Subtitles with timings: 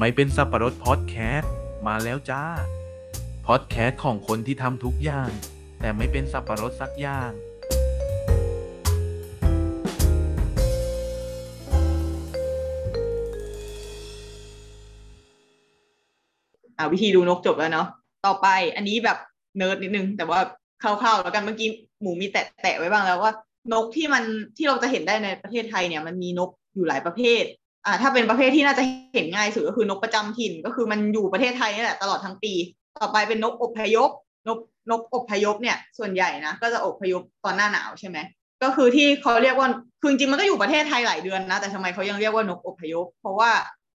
[0.00, 1.52] ไม่เป็นสับปะรดพอดแคสต์
[1.86, 2.42] มาแล้วจ้า
[3.46, 5.30] พอดแคสต์ของคนที่ทำทุกอย่าง
[5.80, 7.30] แต่ไม่เป็นสับปะรดสักอย่าง
[16.78, 17.86] อ่าวิธีดูนกจบแล้วเนาะ
[18.26, 19.18] ต่อไปอันนี้แบบ
[19.56, 20.40] เนิร์ดนิดนึง แต่ว่า
[20.82, 21.68] คร่าวๆแล้วกันเมื่อกี้
[22.00, 23.32] หมูมีแตะแตะไว้บ้างแล้วว่า
[23.72, 24.24] นกที่มัน
[24.56, 27.44] ที่เราจะเห็นได้ในประเทศไทยเนี่ยมันมีนกอยู่หลายประเภท
[27.86, 28.82] อ่าถ้าเป็นประเภทที่น่าจะ
[29.14, 32.52] เห็นง่ายสุดก็คือนกประจำถิ่นก็คือมันอยู่ประเทศไทยนี่แหละตลอดทั้งปี
[32.98, 34.10] ต่อไปเป็นนกอพยพ
[34.48, 34.58] นก
[34.90, 38.18] นกอพยพเนี่ยส่วนใหญ่นะก็จะอพยพตอนหน้าหนาวใช่ไหม
[38.62, 39.68] ก็คือที่เขาเรียกว่า
[40.00, 43.50] คือจริงๆมันก็อยู่ประเทศไทยหลายเดือนนะ แต่ทำไมเขายังเรียกว่านกอพยพ เพราะว่า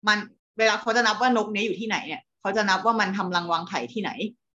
[0.08, 0.18] มัน
[0.60, 4.12] เวลาเขาจะนับว่านกนี้อยู่ที่ไหนเนี่ยเขาจะนับว่ามันทำรังวางไข่ที่ไหน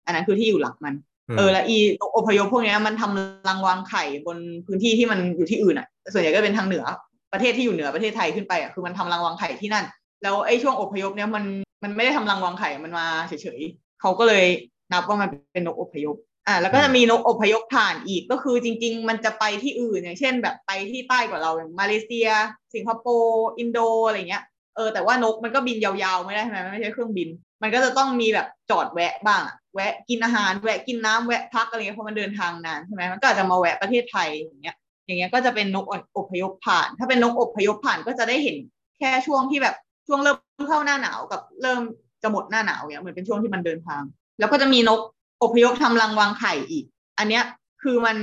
[0.05, 0.93] อันนั้นคือที่อยู่หลักมัน
[1.37, 6.85] เออแล้วอีนกอพยพพวกนี้มันทำรังวางไข่บนพื้นที่ที่มันอยู่ที่อื่นอะส่วนใหญ่ก็เป็นทางเหนือ
[7.33, 9.85] ประเทศที่อยู่เหนือประเทศไทยขึ้นไปอะคือมันทำรังวางไข่ที่นั่น
[10.23, 11.43] แล้วไอ้ช่วงอพยพเนี้ยมัน
[11.83, 14.45] มันไม่ได้ทำรังวางไข่มันมาเฉยๆเขาก็เลย
[14.91, 16.15] นับว่ามันเป็นนกอพยพ
[16.47, 22.29] อ่าแล้วก็จะมีนกอพยพผ่านอีกก็คือจริง ๆ มันจะไปที่อื่นอย่างเช่น แบบไปที่ใต้กว่าเราอย่างมาเลเซีย
[22.73, 24.43] สิงคโปร์อินโดอะไรเงี้ย
[24.75, 27.29] เออแต่ว่านกมันก็บินยาวๆไม่ได้ใช่ไหมมันไม่ใช่เครื่องบิน
[27.61, 34.75] มันก็จะต้องมีแบบจอดแวะบ้างอะแวะกินอาหารแวะกินน้ำแวะพักอะไรเงี้ยเพราะมันเดินทางนานใช่ไหมมันก็อาจจะมาแวะประเทศไทยอย่างเงี้ย
[35.05, 35.85] อย่างเงี้ยก็จะเป็นนก
[36.17, 38.57] อพยพผ่าน ถ้าเป็นนกอพยพผ่านก็จะได้เห็น
[38.97, 39.75] แค่ช่วงที่แบบ
[40.07, 40.37] ช่วงเริ่ม
[40.69, 41.81] เข้าหน้าหนาวกับเริ่ม
[42.23, 44.01] จะหมดหน้าหนาวเงี้ยเหมือนเป็นช่วงที่มันเดินทาง
[44.39, 44.99] แล้วก็จะมีนก
[45.43, 46.85] อพยพทำรังวางไข่อีก
[47.19, 47.43] อันเนี้ย
[47.83, 48.17] คือมัน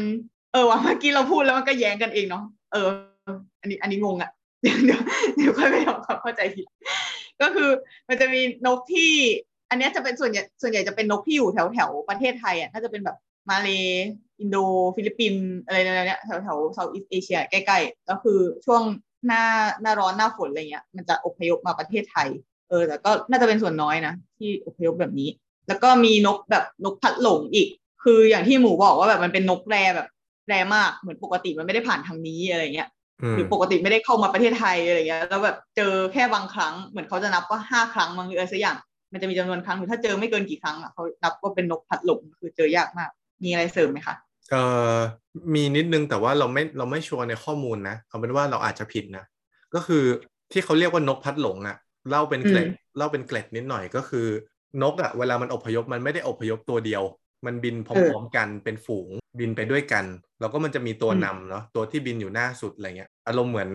[0.52, 2.88] เออว่าเมื่อกี้เราพูดแล้วมันก็แย้งกันเองเนาะเออ
[3.60, 4.30] อันนี้อันนี้งงอะ
[4.62, 5.00] เดี๋ยวเดี๋ยว
[5.36, 6.66] เดี๋ยวค่อยไปทำความเข้าใจผิด
[7.42, 7.70] ก็คือ
[8.08, 9.12] มันจะมีนกที่
[9.70, 13.16] อันนี้จะเป็นส่วนใหญ่ส่วนใหญ่จะเป็นนกที่อยู่แถวแถวประเทศไทยอะน่าจะเป็นแบบ
[13.50, 13.68] มาเล
[14.40, 14.56] อินโด
[14.96, 18.82] ฟิลิปปินส์อะไรแนวเนี้ยแถวแถว Southeast Asia ใกล้ๆก็คือช่วง
[19.26, 19.44] หน้า
[19.82, 22.28] หน้าร้อนหน้าฝนอะไรเงี้ยมันจะอพยพมาประเทศไทย
[22.68, 25.28] เออแต่ก็น่าจะเป็นส่วนน้อยนะ ที่อพยพแบบนี้
[25.68, 27.68] แล้วก็มีนกแบบนกพัดหลงอีก
[28.04, 30.08] คืออย่างที่หมูบอกว่าแบบมันเป็นนก rare แบบ
[30.48, 32.88] rare มากเหมือนปกติมันไม่ได้ผ่านทางนี้อะไรเงี้ย
[33.36, 38.76] หรือปกติไม่ได้เข้ามาประเทศไทยอะไรเงี้ยแล้วแบบเจอแค่บางครั้งเหมือนเขาจะนับว่าห้าครั้งมั้งหรืออะไรสักอย่าง
[39.12, 43.10] มันจะมีจำนวนครั้งหรือถ้าเจอไม่เกินกี่ครั้งอะเขานับว่าเป็นนกพัดหลงคือเจอยากมาก
[43.44, 44.14] มีอะไรเสริมไหมคะ
[44.50, 44.62] เอ่
[44.94, 44.96] อ
[45.54, 49.24] มีนิดนึงแต่ว่าเราไม่เราไม่ชัวร์ในข้อมูลนะเอาเป็นว่าเราอาจจะผิดนะ
[49.74, 50.04] ก็คือ
[50.52, 51.76] ที่เขาเรียกว่านกพัดหลงอะ
[52.10, 54.26] เล่าเป็นเกล็ดเล่าเป็นเกล็ดนิดหน่อยก็คือ
[54.82, 57.02] นกอะเวลามันอพยพมันไม่ได้อพยพตัวเดียว
[57.46, 60.04] มันบินพร้อมๆกันเป็นฝูงบินไปด้วยกัน
[60.40, 63.70] แล้วก็มันจะมีตัวนำเนาะตัวที่บินอยู่หน้าสุดอะไรเงี้ยอารมณ์เหมือน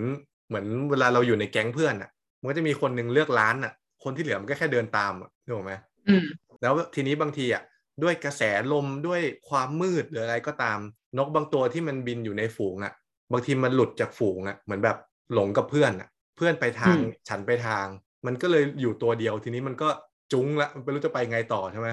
[0.48, 2.10] เหมือนเวลาเราอยู่ในแก๊งเพื่อนอะ
[2.40, 5.74] มันก็จะมีคนหนึ่งเลือกร้านอะคนที่เหลือมันก็แค่เดินตามอะถูกไหม
[6.08, 6.26] อืม
[6.62, 7.64] แล้วทีนี้บางทีอะ
[8.04, 8.42] ด้วยกระแส
[8.72, 10.80] ลมด้วยความมืดหรืออะไรก็ตาม
[11.18, 12.94] นกบางตัวที่มันบินอยู่ในฝูงอะ
[13.32, 14.98] บางทีมันหลุดจากฝูงอะเหมือนแบบ
[15.34, 17.86] หลงกับเพื่อนอะเพื่อนไปทางอืมฉันไปทาง
[18.26, 19.90] มันก็เลยอยู่ตัวเดียวทีนี้มันก็
[20.32, 21.90] จุ้งละมันไม่รู้จะไปไงต่อใช่ไหม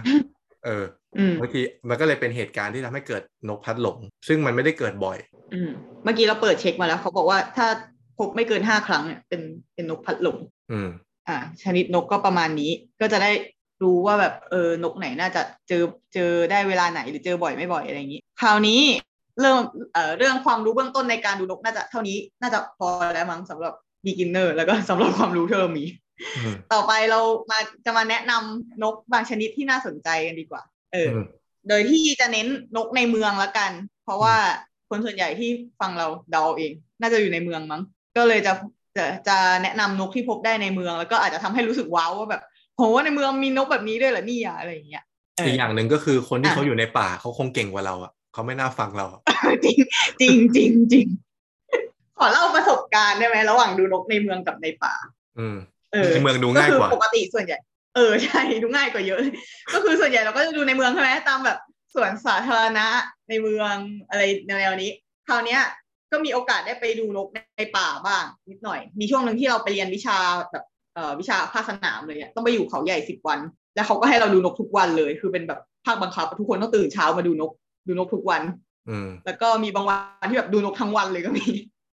[0.65, 0.85] เออ
[1.19, 3.99] อืมบางทีมันก็เลยเป็นเหตุการณ์ที่ทำให้เกิดนกพัดหลง
[4.29, 5.19] ซึ่งมันไม่ได้เกิดบ่อย
[5.55, 5.71] อืม
[6.05, 7.67] เมื่อกี้เราเปิดเช็คมาแล้ว เขาบอกว่าถ้า
[8.19, 9.41] พบไม่เกินห้าครั้งเนี่ยเป็น
[9.75, 10.39] เป็นนกพัดหลง
[10.73, 10.89] อืม
[11.29, 12.71] อ่า ชนิดนกก็ประมาณนี้
[13.01, 13.31] ก็จะได้
[13.85, 15.83] รู้ว่าแบบเออนกไหนน่าจะเจอ
[16.15, 18.81] เจอได้เวลาไหนหรือเจอบ่อยไม่บ่อยอะไรอย่างนี้ คราวนี้
[19.41, 19.59] เรื่อง
[19.93, 23.73] เอ่อเรื่องความรู้เบื้องต้นในการดูนกน่าจะเท่านี้น่าจะพอแล้วมั้งสำหรับ
[24.05, 25.85] beginner แล้วก็สำหรับความรู้ที่เรามี
[26.37, 27.21] อืมต่อไปเรา
[27.51, 30.63] มาจะมาแนะนำนกบางชนิดที่น่าสนใจกันดีกว่า
[30.93, 31.25] เอออม
[31.69, 33.73] โดยที่จะเน้นนกในเมืองละกัน
[34.05, 34.37] เพราะว่า
[34.91, 35.51] คนส่วนใหญ่ที่
[35.81, 37.83] ฟังเราเดาเอาเองน่าจะอยู่ในเมืองมั้ง
[38.17, 38.53] ก็เลยจะ
[38.97, 42.43] จะจะแนะนำนกที่พบได้ในเมือง แล้วก็อาจจะทำให้รู้สึกว้าวว่าแบบ
[42.83, 45.05] โหในเมืองมีนกแบบนี้ด้วยเหรอเนี่ยอะไรอย่างเงี้ย
[45.37, 49.21] เอออีกอย่างหนึ่งก็คือคนที่อะเขาอยู่ในป่าเขาคงเก่งกว่าเราอะเขาไม่น่าฟังเราอะ
[49.65, 49.79] จริง
[50.21, 51.07] จริงจริงจริง
[52.19, 54.95] ขอเล่าประสบการณ์ได้ไหมระหว่างดูนกในเมืองกับในป่า
[55.39, 55.57] อืม
[55.93, 57.59] เออในเมืองดูง่ายกว่าคือปกติส่วนใหญ่
[57.97, 59.21] เออใช่ดูง่ายกว่าเยอะ
[59.75, 61.59] ก็คือส่วนใหญ่เราก็จะดูในเมืองใช่ไหมตามแบบ
[61.95, 62.87] สวนสาธารณะ
[63.29, 63.75] ในเมือง
[64.09, 64.91] อะไรแนวๆนี้
[65.29, 65.63] คราวเนี้ย
[66.13, 67.29] ก็มีโอกาสได้ไปดูนก
[67.59, 70.19] ในป่าบ้างนิดหน่อย มีช่วงหนึ่งที่เราไปเรียนวิชา
[70.51, 70.72] แบบเอ่อ
[71.21, 73.39] วิชาภาคสนามเลยอะต้องไปอยู่เขาใหญ่สิบวัน
[73.75, 77.51] แล้วเขาก็ให้เราดูนกทุกวันเลย คือเป็นแบบภาคบังคับ ทุกคนต้องตื่นเช้ามาดูนก
[77.87, 78.43] ดูนกทุกวัน
[78.89, 81.45] อืมแล้วก็มีบางวันที่แบบดูนกทั้งวันเลยก็มี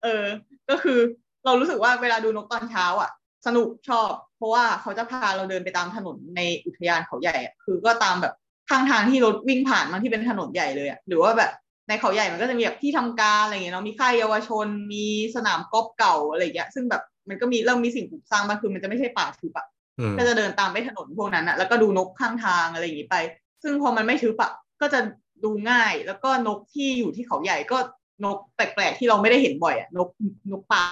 [0.03, 0.23] เออ
[0.69, 0.99] ก็คือ
[1.45, 3.09] เรารู้สึกว่าเวลาดูนกตอนเช้า อะ
[3.47, 8.33] สนุกชอบ เพราะว่าเขาจะพาเราเดินไปตามถนนในอุทยานเขาใหญ่อะคือก็ตามแบบ
[8.69, 11.51] ข้างทางที่รถวิ่งผ่านมันที่เป็นถนนใหญ่เลยอะหรือว่าแบบ
[11.87, 15.05] ในเขาใหญ่มันก็จะมีแบบที่ทำการอะไรอย่างเงี้ยเนาะมีค่ายเยาวชน มี
[15.35, 19.67] สนามกอล์ฟเก่าอะไรอย่างเงี้ย ซึ่งแบบ มันก็มีเริ่มมีสิ่งปลูกสร้างมากคือมันจะไม่ใช่ป่าทึบอะ
[19.99, 23.15] อืมก็จะเดินตามไปถนนพวกนั้นอะแล้วก็ดูนกข้างทางอะไรอย่างนี้ไป
[23.63, 24.99] ซึ่งพอมันไม่ทึบอะก็จะ
[25.43, 27.77] ดูง่าย แล้วก็นกที่อยู่ที่เขาใหญ่ก็
[28.25, 30.07] นกแปลกๆที่เราไม่ได้เห็นบ่อยอะนก
[30.51, 30.83] นกป่า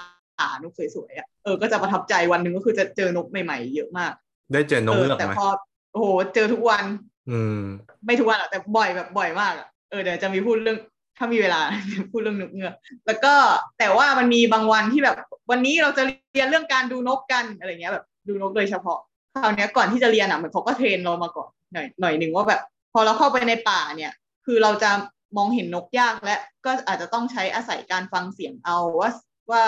[0.64, 4.14] นกสวยๆอะเออก็จะประทับใจวันหนึ่งก็คือจะเจอนกใหม่ๆเยอะมาก
[4.54, 5.48] ได้เจอนกเออเงือกแต่ไหมพอ
[5.92, 6.06] โอ้โห
[6.36, 6.86] เจอทุกวัน
[7.30, 7.62] อืม
[8.06, 10.78] ไม่ทุกวันหรอกแต่บ่อยแบบบ่อยมากอะเออเดี๋ยวจะมีพูดเรื่อง
[11.18, 11.62] ถ้ามีเวลา
[12.12, 12.74] พูดเรื่องนกเงือก
[13.08, 13.34] แล้วก็
[13.80, 15.18] แต่ว่ามันมีบางวันที่แบบ
[15.52, 16.04] วันนี้เราจะ
[16.34, 19.00] เรียนเรื่องการดูนกกันอะไรเงี้ยแบบดูนกโดยเฉพาะ
[19.34, 22.62] คราวเนี้ยก่อนที่จะเรียนอะเหมือนเขาก็เทรนเรามาก่อนหน่อยหน่อยหนึ่งว่าแบบ
[22.94, 24.12] พอเราเข้าไปในป่าเนี่ย
[24.46, 24.92] คือเราจะ
[25.38, 26.36] มองเห็นนกยากและ
[26.66, 29.12] ก็อาจจะต้องใช้อาศัยการฟังเสียงเอาว่า
[29.52, 29.64] ว่า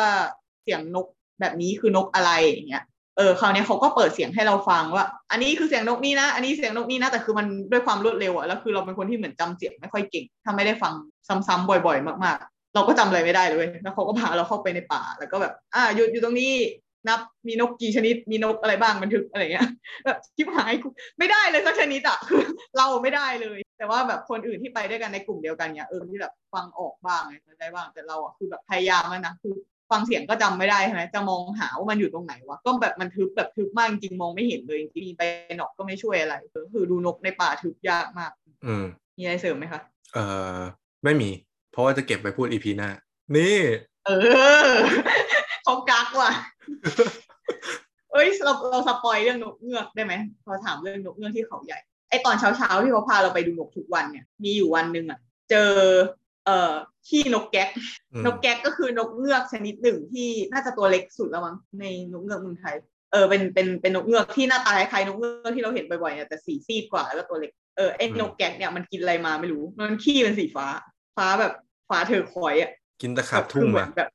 [0.61, 1.07] เสียงนก
[1.39, 2.83] แบบนี้คือนกอะไรอย่างเงี้ย
[3.19, 10.94] เออคราวนี้เขาก็เปิดเสียงให้เราฟังว่า อันนี้คือเสียงนกนี่นะ อันนี้เสียงนกนี่นะ แต่คือมันด้วยความรวดเร็วอะแล้วคือเราเป็นคนที่เหมือนจำเสียงไม่ค่อยเก่ง ถ้าไม่ได้ฟัง
[11.48, 16.51] ซ้ำๆบ่อย ๆ มากๆ เราก็จำอะไรไม่ได้เลยแล้วเขาก็พาเราเข้าไปในป่า แล้วก็แบบ อ่าหยุดอยู่ตรงนี้
[17.07, 19.68] นับมีนกกี่ชนิดมีนกอะไรบ้างบันทึกอะไรเงี้ย
[20.06, 20.74] แบบชิบหาย
[21.19, 22.42] ไม่ได้เลยสักชนิดอะคือ
[22.77, 29.56] เราไม่ได้เลย แต่ว่าแบบคนอื่นที่ไปด้วยกันในกลุ่มเดียวกันเนี่ยเออที่แบบฟังออกบ้างไงได้บ้างแต่เราอะคือแบบพยายามแล้วนะคือ
[29.91, 35.24] ฟังเสียงก็จำไม่ได้ใช่ไหมจะมองหาว่ามันอยู่ตรงไหนวะก็แบบมันทึบแบบทึบมากจริงๆมองไม่เห็นเลยจริงๆไป
[35.57, 38.31] หนอกก็ไม่ช่วยอะไรก็คือดูนกในป่าทึบยากมาก
[38.65, 38.86] อืม
[39.18, 39.81] มีอะไรเสริมไหมคะ
[40.13, 40.25] เอ่
[40.56, 40.57] อ
[41.03, 41.30] ไม่มี
[41.71, 42.89] เพราะว่าจะเก็บไปพูดอีพีหน้า
[43.36, 43.57] นี่
[44.06, 44.12] เอ
[44.74, 44.77] อ
[45.63, 46.31] เขากักว่ะ
[48.12, 50.13] เอ้ยเราเรา spoil เรื่องนกเงือกได้ไหม
[50.45, 55.19] พอถามเรื่องนกเงือกที่เขาใหญ่ไอตอนเช้าเช้าๆที่เขาพาเราไปดูนกทุกวันเนี่ยมีอยู่วันหนึ่งอะ
[55.50, 55.74] เจอ
[56.49, 56.73] เอ่อ
[57.07, 57.69] ขี้นกแก๊ก
[58.13, 62.75] อืมนกแก๊กก็คือนกเงือกชนิดหนึ่งที่น่าจะตัวเล็กสุดแล้วมั้งในนกเงือกเมืองไทย
[63.11, 70.67] เออเป็นเป็นเป็นนกเงือกที่หน้าตาคล้ายๆนกเงือกที่เราเห็นบ่อยๆเนี่ยแต่สีซีดกว่าแล้วก็ตัวเล็ก เออไอ้นกแก๊กเนี่ยมันกินอะไรมาไม่รู้ มันขี้เป็นสีฟ้า
[71.17, 71.53] ฟ้าแบบ
[71.89, 74.09] ฟ้าเธอคอยอะ กินตะขาบทุ่งคือเหมืมาอนแบบ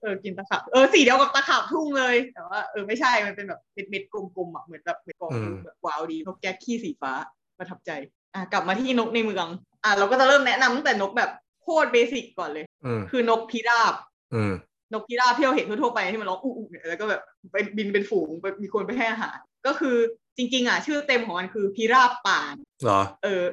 [0.00, 5.32] เออกินตะขาบเออสีเดียวกับตะขาบทุ่งเลยแต่ว่าเออไม่ใช่มันเป็นแบบเม็ดเม็ดๆกลมๆอะเหมือนแบบเม็ดกลม
[5.64, 7.12] แบบว้าวดีนกแก๊กขี้สีฟ้า
[7.58, 7.90] ประทับใจ
[8.34, 9.48] อะกลับมาที่นกในเมือง
[9.84, 11.30] อะเราก็จะเริ่มแนะนำตั้งแต่นกแบบ
[11.62, 13.94] โคตรเบสิกก่อนเลยอืมคือนกพิราบ
[14.34, 14.52] อืม
[14.92, 17.22] นกพิราบที่เราเห็นทั่วๆไปที่มันร้องอู้ๆเนี่ยแล้วก็แบบ
[17.52, 19.96] เป็นบินเป็นฝูงไปมีคนไปให้อาหารก็คือ
[20.36, 22.40] จริง ๆ อะ ชื่อเต็มของมันคือพิราบป่า
[22.82, 23.44] เหรอเออ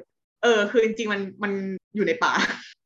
[0.44, 1.52] เออ คือจริงๆมันมัน
[1.96, 2.34] อยู่ในป่า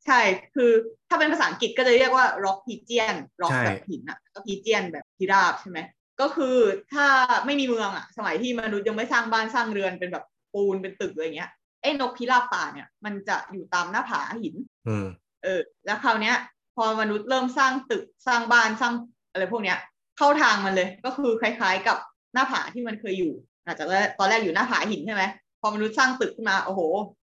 [0.06, 0.20] ใช่
[0.56, 0.70] คือ
[1.08, 5.78] ถ้าเป็นภาษาอังกฤษก็จะเรียกว่า rock pigeon rock ใช่แบบหินอะก็ pigeon แบบพิราบใช่ไหม
[6.20, 6.56] ก็คือ
[6.92, 7.06] ถ้า
[7.46, 10.24] ไม่มีเมืองอะสมัยที่มนุษย์ยังไม่สร้างบ้านสร้างเรือนเป็นแบบ
[10.54, 11.50] ปูนเป็นตึกอะไรเงี้ย
[11.82, 14.54] ไอ้นกพิราบป่าเนี่ย มันจะอยู่ตามหน้าผาหิน
[14.88, 15.06] อืม
[15.42, 16.36] เออ แล้วคราวเนี้ย
[16.76, 18.92] พอมนุษย์เริ่มสร้างตึกสร้างบ้านสร้าง
[19.32, 19.78] อะไรพวกเนี้ย
[20.18, 21.96] เข้าทางมันเลย ก็คือคล้ายๆกับ
[22.34, 23.32] หน้าผาที่มันเคยอยู่
[23.64, 23.84] อาจจะ
[24.18, 25.24] ตอนแรกอยู่หน้าผาหินใช่ไหม
[25.60, 26.80] พอมนุษย์สร้างตึกขึ้นมาโอ้โห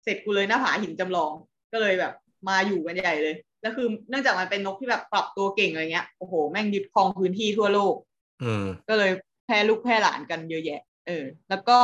[0.04, 1.32] เสร็จกูเลยหน้าผาหินจำลอง
[1.72, 2.12] ก็เลยแบบ
[2.48, 7.94] มาอยู่กันใหญ่เลยแล้วคือเนื่องจากมันเป็นนกที่แบบปรับตัวเก่งอะไรเงี้ยโอ้โหแม่งยึดครองพื้นที่ทั่วโลก
[8.42, 9.10] อืมก็เลย
[9.44, 11.78] แพร่ลูกแพร่หลานกันเยอะแยะ เออ แล้วก็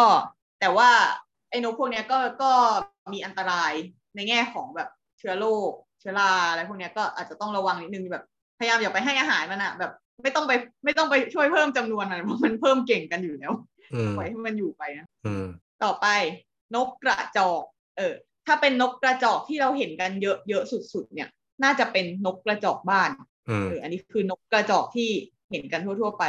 [0.60, 0.90] แต่ว่า
[1.33, 2.50] ไอ้นกพวกเนี้ยก็ก็
[3.12, 3.72] มีอันตราย
[4.14, 5.70] ในแง่ของแบบเชื้อโรค
[6.00, 8.24] เชื้อราอะไรพวกเนี้ยก็อาจจะต้องระวังนิดนึงแบบ
[8.58, 9.92] พยายามอย่าไปให้อาหารมันอะแบบ
[10.22, 10.52] ไม่ต้องไป
[10.84, 13.52] ไม่ต้องไปช่วยเพิ่มจำนวนมันเพราะมันเพิ่มเก่งกันอยู่แล้ว
[13.94, 15.46] อืมปล่อยให้มันอยู่ไปนะอืม
[15.84, 16.06] ต่อไป
[16.74, 17.62] นกกระจอก
[17.96, 18.14] เออ
[18.46, 20.62] ถ้าเป็นนกกระจอกที่เราเห็นกันเยอะเยอะ
[20.92, 21.28] สุดๆ เนี่ย
[21.62, 23.10] น่าจะเป็นนกกระจอกบ้าน
[23.48, 25.10] อืมเอออันนี้คือนกกระจอกที่
[25.50, 26.24] เห็นกันทั่วๆไป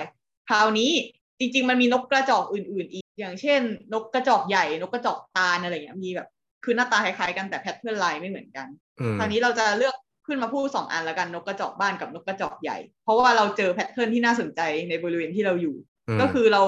[0.49, 0.91] คราวนี้
[1.39, 3.61] จริง ๆ มันมีนกกระจอกอื่น ๆ อีก อย่างเช่น
[3.93, 6.27] นกกระจอกใหญ่นกกระจอกตาลอะไรอย่างเงี้ยมีแบบ
[6.63, 8.67] คือหน้าตาคล้ายๆกันแต่ pattern ลายไม่เหมือนกัน
[8.99, 9.95] อืมคราวนี้เราจะเลือก
[10.27, 15.75] ขึ้นมาพูดสองอันแล้วกันนกกระจอกบ้านกับนกกระจอกใหญ่ เพราะว่าเราเจอ pattern ที่น่าสนใจในบริเวณที่เราอยู่อื
[16.17, 16.61] มก็คือเรา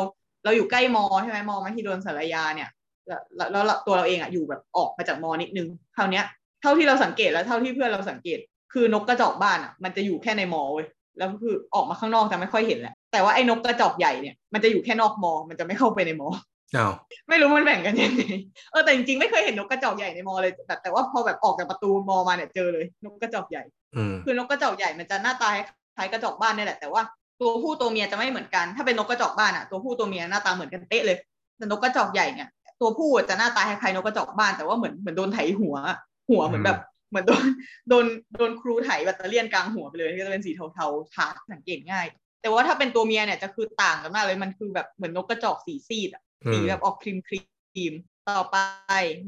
[0.45, 2.69] เราอยู่ใกล้มอใช่ไหมมอมหิดลศาลายาเนี่ย
[3.07, 6.25] แล้วแล้วแล้วตัวเราเองอะอยู่แบบออกมาจากมอนิดนึงคราวเนี้ย
[6.61, 8.39] เท่าที่เราสังเกตแล้วเท่าที่เพื่อนเราสังเกต
[8.73, 10.87] คือนกกระจอกบ้านอะมันจะอยู่แค่ในมอเว้ย
[11.17, 16.27] แล้วก็คือออกมาข้างนอกจะไม่ค่อยเห็นแหละ แต่ว่าไอ้นกกระจอกใหญ่เนี่ยมันจะอยู่แค่นอกมอ มันจะไม่เข้าไปในมอ
[16.75, 16.91] อ้าว
[17.29, 18.23] ไม่รู้มันแบ่งกันยังไง
[18.71, 23.63] เออแต่จริงๆไม่เคยเห็นนกกระจอกใหญ่ในมอเลยแต่แต่ว่าพอแบบออกจากประตูมอมาเนี่ยเจอเลย นกกระจอกใหญ่
[23.95, 25.49] อืมคือนกกระจอกใหญ่มันจะหน้าตา
[25.95, 27.01] คล้ายกระจอกบ้านนี่แหละแต่ว่า
[27.41, 31.17] ตัวผู้ตัวเมียจะไม่เหมือนกัน ถ้าเป็นนกกระจอกบ้านอะตัวผู้ตัวเมียหน้าตาเหมือนกันเป๊ะเลย
[31.57, 32.47] แต่นกกระจอกใหญ่เนี่ย
[32.81, 35.97] ตัวผู้จะหน้าตาคล้ายๆนกกระจอกบ้านแต่ว่าเหมือนเหมือนโดนไถหัวอะ
[36.29, 36.77] หัวเหมือนแบบ
[37.09, 37.45] เหมือนโดน
[37.89, 38.05] โดน
[38.37, 42.05] โดนครูไถแบตเตอรี่ยนกลางหัวไปเลยก็จะเป็นสีเทาๆขาสังเกตง่าย
[42.41, 46.09] แต่ว่าถ้าเป็นตัวเมียเนี่ยจะคือต่างกันมากเลยมันคือแบบเหมือนนกกระจอกสีซีด
[46.51, 47.93] สีแบบออกครีมครีม
[48.29, 48.57] ต่อไป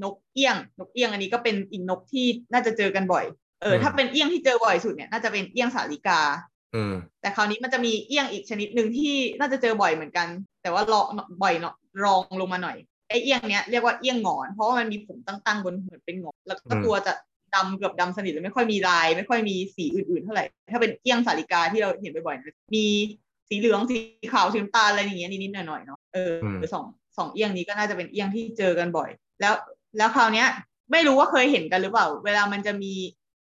[0.04, 3.26] นกเอี้ยง นกเอี้ยงอันนี้ก็เป็นอีกนกที่น่าจะเจอกันบ่อย
[3.62, 6.22] เออถ้าเป็นเอี้ยงที่เจอบ่อยสุดเนี่ยน่าจะเป็นเอี้ยงสาลิกา
[7.22, 10.28] แต่คราวนี้มันจะมีเอี้ยงอีกชนิดหนึ่งที่น่าจะเจอบ่อยเหมือนกัน
[10.62, 11.02] แต่ว่ารอ
[11.44, 12.78] บ่อยเนาะรองลงมาหน่อย
[13.10, 17.14] ไอเอี้ยงเนี้ยเรียกว่าเอี้ยงหงอน เพราะว่ามันมีผมตั้งๆบนเหมือนเป็นหงอนแล้วก็ตัวจะ
[17.56, 22.86] ดำเกือบดำสนิทเลยไม่ค่อยมีลาย ไม่ค่อยมีสีอื่นๆเท่าไหร่ ถ้าเป็นเอี้ยงสาลิกาที่เราเห็นบ่อยๆนะมี
[23.50, 23.98] สีเหลืองสี
[24.34, 26.86] ขาวสีน้ำตาลอะไรอย่างเงี้ยนิดๆหน่อยๆเนาะเอออมสอง
[27.18, 29.10] สองเอี้ยงนี้ก็น่าจะเป็นเอี้ยงที่เจอกันบ่อย
[29.42, 29.54] แล้ว
[29.98, 30.48] แล้วคราวเนี้ย
[30.92, 32.94] ไม่รู้ว่าเคยเห็นกันหรือเปล่า เวลามันจะมี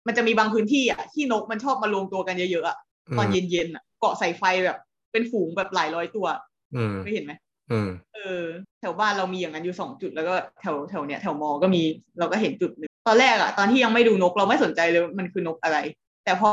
[0.07, 2.77] มันจะมีบางพื้นที่อะที่นกมันชอบมารวมตัวกันเยอะๆอะ
[3.17, 4.77] ตอนเย็นๆอะเกาะใส่ไฟแบบ
[5.11, 6.27] เป็นฝูงแบบหลายร้อยตัว
[6.75, 7.33] อืมเคยเห็นไหม
[7.71, 8.43] อืมเออ
[8.79, 11.81] แถวบ้านเรามีอย่างนั้นอยู่สองจุดแล้วก็แถวแถวเนี้ยแถวมอก็มี
[12.19, 15.77] เราก็เห็นจุดหนึ่ง ตอนแรกอะตอนที่ยังไม่ดูนกเราไม่สนใจเลยว่ามันคือนกอะไร
[16.25, 16.49] แต่พอ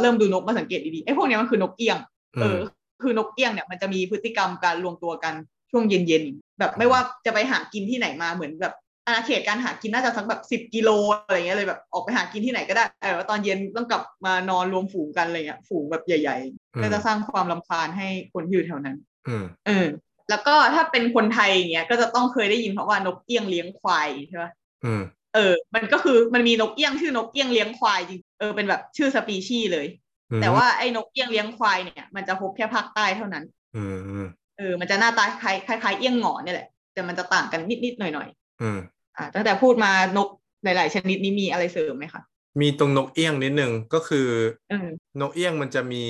[0.00, 1.98] เริ่มดูนกมาสังเกตดีๆไอ้พวกเนี้ยมันคือนกเอี้ยง
[2.40, 2.58] เออ
[3.04, 5.34] คือนกเอี้ยงเนี่ยมันจะมีพฤติกรรมการรวมตัวกัน
[5.70, 8.74] ช่วงเย็นๆแบบไม่ว่าจะไปหากินที่ไหนมาเหมือนแบบ
[9.06, 10.90] อาณาเขตการหากินน่าจะสักแบบสิบกิโล
[11.24, 16.36] อะไรเงี้ยเลยแบบออกไปหากินที่ไหนก็ได้แต่ว่าตอนเย็นต้องกลับมานอนรวมฝูงกันอะไรเงี้ยฝูงแบบใหญ่
[16.74, 18.96] อืมๆก็จะสร้างความรำคาญให้คนที่อยู่แถวนั้น
[19.28, 19.86] อืมเออ
[20.30, 24.50] แล้วก็ถ้าเป็นคนไทยอย่างเงี้ยก็จะต้องเคยได้ยินเพราะว่านกเอี้ยงเลี้ยงควายใช่ปะ
[24.84, 25.02] อืม
[25.34, 29.86] เออ มันก็คือมันมีนกเอี้ยงชื่อนกเอี้ยงเลี้ยงควายจริงเออเป็นแบบชื่อสปีชีส์เลย
[30.30, 33.44] อืมแต่ว่าไอ้นกเอี้ยงเลี้ยงควายเนี่ยมันจะพบแค่ภาคใต้เท่านั้น
[33.76, 34.26] อืมอืม
[34.58, 38.28] เออ มันจะหน้าตาคล้ายคล้ายคล้ายเอี้ยงหงอนเนี่ยแหละ แต่มันจะต่างกันนิดนิดๆหน่อยหน่อย
[38.62, 40.28] อืมๆอ่าตั้งแต่พูดมานก
[40.64, 42.22] หลาย ๆ ชนิดนี้มีอะไรเสริมไหมคะ
[42.60, 44.28] มีตรงนกเอี้ยงนิดนึงก็คือ
[44.70, 44.88] เออ
[45.20, 46.04] นกเอี้ยงมันจะมี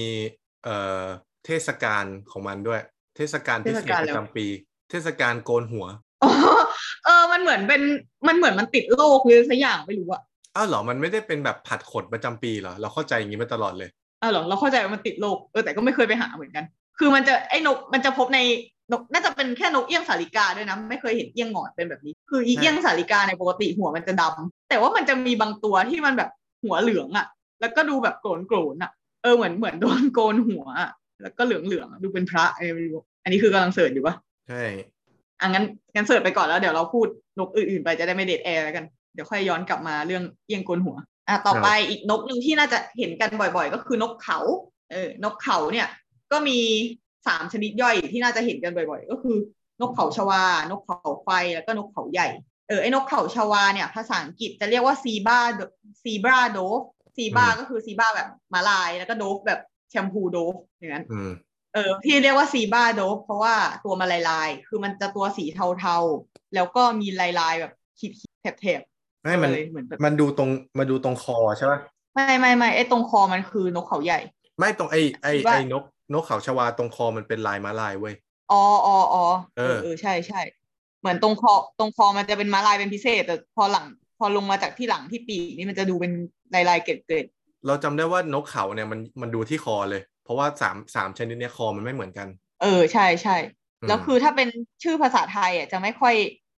[0.64, 1.04] เอ่อ
[1.46, 2.80] เทศกาลของมันด้วย
[3.16, 4.46] เทศกาลพิเศเทษศกาลปแล้วระจำปี
[4.90, 5.86] เทศกาลโกนหัว
[6.22, 6.30] อ๋อ
[7.04, 7.82] เออมันเหมือนเป็น
[8.28, 10.22] มันเหมือนมันติดโรคหรือสักอย่างไม่รู้อะ
[10.56, 13.90] อ้าวเหรอมันไม่ได้เป็นแบบผลัดขนประจำปีเหรอเราเข้าใจอย่างนี้มาตลอดเลย
[14.22, 16.64] อ้าวเหรอเราเข้าใจว่ามันติดโรคเออแต่ก็ไม่เคยไปหาเหมือนกัน
[16.98, 18.38] คือมันจะไอ้นกมันจะพบใน
[18.92, 26.30] นกน่าจะเป็นแค่นกเอี้ยงสาลิกาด้วยนะไม่เคยเห็นเอี้ยงหงอนเป็นแบบนี้ คืออีใช่เอี้ยงสาลิกาในยปกติหัวมันจะดำแต่ว่ามันจะมีบางตัวที่มันแบบ
[26.64, 27.26] หัวเหลืองอะ
[27.60, 28.90] แล้วก็ดูแบบโกร๋นโกร๋นๆอะ
[29.22, 30.90] เออเหมือนเหมือนโดนโกนหัวอะ
[31.22, 34.14] แล้วก็เหลืองเหลืองๆอะดูเป็นพระอะไรไม่รู้อันนี้คือกำลังเสิร์ชอยู่ปะ
[34.48, 34.62] ใช่
[35.40, 37.06] อะงั้นงั้นเสิร์ชไปก่อนแล้วเดี๋ยวเราพูด
[37.38, 40.96] นกอื่นๆไปจะได้ไม่เดทแอร์แล้วกัน เดี๋ยวค่อยย้อนกลับมาเรื่องเอี้ยงโกนหัว
[41.28, 44.38] อะต่อไปอีกนกหนึ่งที่น่าจะเห็นกันบ่อยๆ ก็คือนกเขา
[44.90, 45.86] เออนกเขาเนี่ย
[46.32, 46.58] ก็มี
[47.26, 49.36] สามชนิดย่อยที่น่าจะเห็นกันบ่อยๆ ก็คือ
[49.80, 52.28] นกเขาชวา นกเขาไฟ แล้วก็นกเขาใหญ่
[52.68, 55.40] เออไอ้นกเขาชวาเนี่ย ภาษาอังกฤษจะเรียกว่าซีบรา
[56.02, 56.80] ซีบราโดฟ
[57.16, 61.30] ซีบราก็คือซีบราแบบมาลาย แล้วก็โดฟแบบแชมพูโดฟอย่างนั้นอืม
[61.74, 71.80] เออที่เรียกว่าซีบราโดฟเพราะว่าตัวมันลายลายๆ คือมันจะตัวสีเทาๆ แล้วก็มีลายลายๆแบบขีดๆแถบๆไม่มันเลยเหมือนแบบมันดูตรงมาดูตรงคอใช่ปะ
[72.14, 74.20] ไม่ไม่ไม่ไอ้ตรงคอมันคือนกเขาใหญ่
[74.58, 78.14] ไม่ตรงไอไอคิดว่าไอนกนกเขาชวาตรงคอมันเป็นลายม้าลายเว้ย
[78.52, 79.24] อ๋ออ๋ออ๋อ
[79.58, 80.40] เออเออใช่ใช่
[81.00, 83.86] เหมือนตรงคอตรงคอมันจะเป็นม้าลายเป็นพิเศษ แต่พอหลัง
[84.18, 86.12] พอลงมาจากที่หลังที่ปีกนี่มันจะดูเป็น
[86.54, 87.26] ลายลายๆเกล็ดเกล็ด
[87.66, 92.28] เราจำได้ว่านกเขาเนี่ยมันมันดูที่คอเลย เพราะว่าสามสามชนิดเนี่ยคอมันไม่เหมือนกัน
[92.62, 93.36] เออใช่ใช่
[93.80, 94.48] อืมแล้วคือถ้าเป็น
[94.82, 96.14] ชื่อภาษาไทยอะจะไม่ค่อย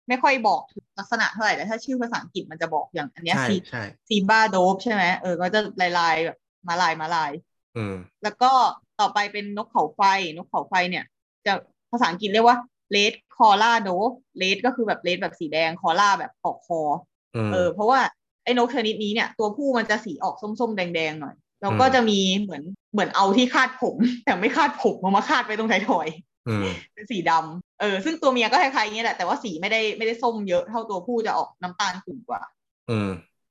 [0.08, 6.38] ไม่ค่อยบอกถึงลักษณะเท่าไหร่แต่ถ้าชื่อภาษาอังกฤษมันจะบอกอย่างอันเนี้ยใช่ซีใช่ซีบ้าโดฟใช่ไหมเออก็จะลายลายๆแบบ
[6.68, 7.32] ม้าลายม้าลาย
[7.76, 8.52] อืมแล้วก็
[9.00, 10.02] ต่อไปเป็นนกเขาไฟ
[10.36, 11.04] นกเขาไฟเนี่ย
[11.46, 11.52] จะ
[11.90, 12.58] ภาษาอังกฤษเรียกว่า
[12.90, 16.80] เลดคอล่าโดฟเลดก็คือแบบเลดแบบสีแดงคอล่าแบบออกคอ
[17.34, 18.00] อืมเออ เพราะว่า
[18.44, 22.62] ไอ้นกชนิดนี้เนี่ย ตัวผู้มันจะสีออกส้มๆ แดงๆหน่อย แล้วก็อืมจะมีเหมือน
[22.92, 26.08] เหมือนเอาที่คาดผม แต่ไม่คาดผมมามาคาดไปตรงไทยทอย
[26.48, 32.40] อืมเป็นสีดำเออซึ่งตัวเมียก็คล้ายๆอย่างเงี้ยแหละแต่ว่าสีไม่ได้ไม่ได้ส้มเยอะเท่าตัวผู้จะออกน้ำตาลขุ่นกว่า
[32.90, 33.10] อืม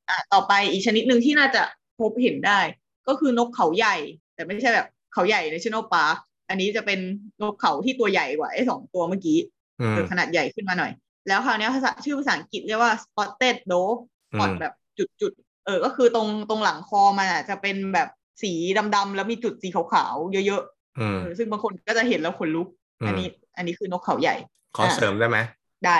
[0.10, 1.62] อะต่อไปอีกชนิดหนึ่งที่น่าจะ
[2.00, 2.60] พบเห็นได้
[3.08, 3.96] ก็คือนกเขาใหญ่
[4.36, 6.16] แต่ไม่ใช่แบบเขาใหญ่ในชิโนปาร์ค
[6.50, 7.00] อันนี้จะเป็น
[7.42, 9.38] นกเขาที่ตัวใหญ่กว่าไอ้สองตัวเมื่อกี้
[9.80, 10.92] อืมเออขนาดใหญ่ขึ้นมาหน่อย
[11.28, 14.00] แล้วคราวเนี้ยภาษาชื่อภาษาอังกฤษเรียกว่า spotted dove
[14.34, 18.08] อื spot มแบบจุดจุดๆเออก็คือตรงตรงหลังคอมันอะจะเป็นแบบ
[18.42, 18.54] สี
[18.96, 20.64] ดำๆแล้วมีจุดสีขาวๆเยอะ
[21.00, 22.68] อืๆมเออซึ่งบางคนก็จะเห็นแล้วขนลุก
[23.02, 24.36] อืมอันนี้ อันนี้คือนกเขาใหญ่
[24.76, 25.38] ขอเสริมได้ไหม
[25.86, 25.98] ได้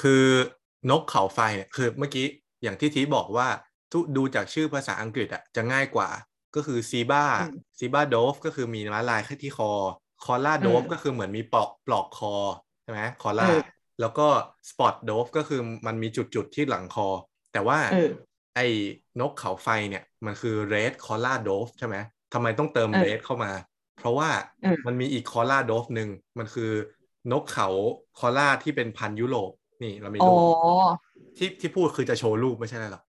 [0.00, 0.24] คือ
[0.90, 2.26] นกเขาไฟเนี่ยคือเมื่อกี้
[2.62, 3.48] อย่างที่ทีบอกว่า
[3.92, 6.08] คือดูจากชื่อภาษาอังกฤษอะจะง่ายกว่า
[6.54, 9.70] ก็คือ zebra อืม zebra dove ก็คือมีม้าลายแค่ที่คอ
[10.24, 12.34] collared dove อืมก็คือเหมือนมีปลอกปลอกคอ
[12.82, 13.60] ใช่ไหม collar เออ
[14.00, 14.26] แล้วก็
[14.68, 17.08] spotted dove ก็คือมันมีจุดๆที่หลังคอ
[17.52, 18.10] แต่ว่าเออ
[18.54, 18.60] ไอ้
[19.20, 21.96] นกเขาไฟเนี่ย มันคือ red collared dove ใช่ไหม
[22.32, 23.52] ทำไมต้องเติมเออ red เข้ามา
[23.98, 24.30] เพราะว่า
[24.62, 26.70] เออมันมีอีก collared dove หนึ่งมันคือ
[27.30, 27.66] นกเขา
[28.18, 29.50] collared ที่เป็นพันธุ์ยุโรป
[29.82, 30.42] นี่เรามีอ๋อรูป
[31.36, 33.02] ที่ที่พูดคือจะโชว์รูปไม่ใช่อะไรหรอก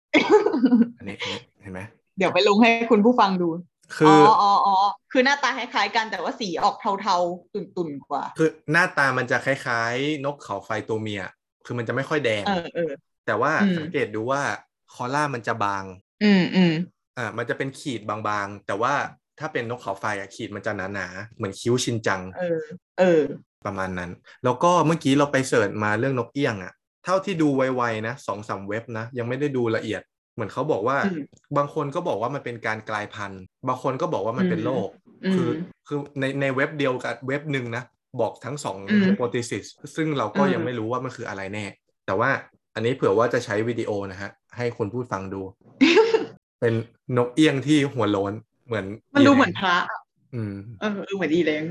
[0.98, 1.81] อันนี้อันนี้เห็นไหม
[2.17, 3.50] เดี๋ยวไปลงให้คุณผู้ฟังดู
[3.96, 4.75] คืออ๋ออ๋ออ๋อ
[5.12, 11.22] คือหน้าตาคล้ายๆกันแต่ว่าสีออกเทาๆ ตุ่นๆกว่า คือหน้าตามันจะคล้ายๆ นกเขาไฟตัวเมีย
[11.65, 12.81] คือมันจะไม่ค่อยแดงเออเออ
[13.25, 14.41] แต่ว่าอืมสังเกตดูว่า
[14.93, 15.84] คอล่ามันจะบาง
[16.24, 16.74] อืมอืม
[17.17, 18.93] อ่า มันจะเป็นขีดบางๆ แต่ว่า
[19.39, 22.62] ถ้าเป็นนกเขาไฟอะขีดมันจะหนาๆ เหมือนคิ้วชินจัง เออ
[23.00, 23.22] เออ
[23.65, 24.12] ประมาณนั้น
[24.43, 26.74] แล้วก็เมื่อกี้เราไปเสิร์ชมาเรื่องนกเอี้ยงอะ
[27.05, 30.01] เท่าที่ดูไวๆนะสองสามเว็บนะ ยังไม่ได้ดูละเอียด
[30.36, 31.22] เหมือนเขาบอกว่าอืม
[31.58, 34.89] บางคนก็บอกว่ามันเป็นการกลายพันธุ์ บางคนก็บอกว่ามันเป็นโรค
[35.25, 35.50] อืมคือ
[35.88, 37.84] คือในในเว็บเดียวกับเว็บหนึ่งนะ
[38.22, 39.65] บอกทั้งสองอืม hypothesis
[39.96, 41.65] ซึ่งเราก็อืมยังไม่รู้ว่ามันคืออะไรแน่
[42.05, 42.29] แต่ว่า
[42.79, 45.41] อันนี้เผื่อว่าจะใช้วิดีโอนะฮะ ให้คนพูดฟังดู
[46.59, 46.74] เป็น
[47.17, 48.33] นกเอี้ยงที่หัวโล้น
[48.67, 49.75] เหมือน มันดูอีแรงเหมือนพระ
[50.33, 51.63] อืมเออเออเหมือนอีแรง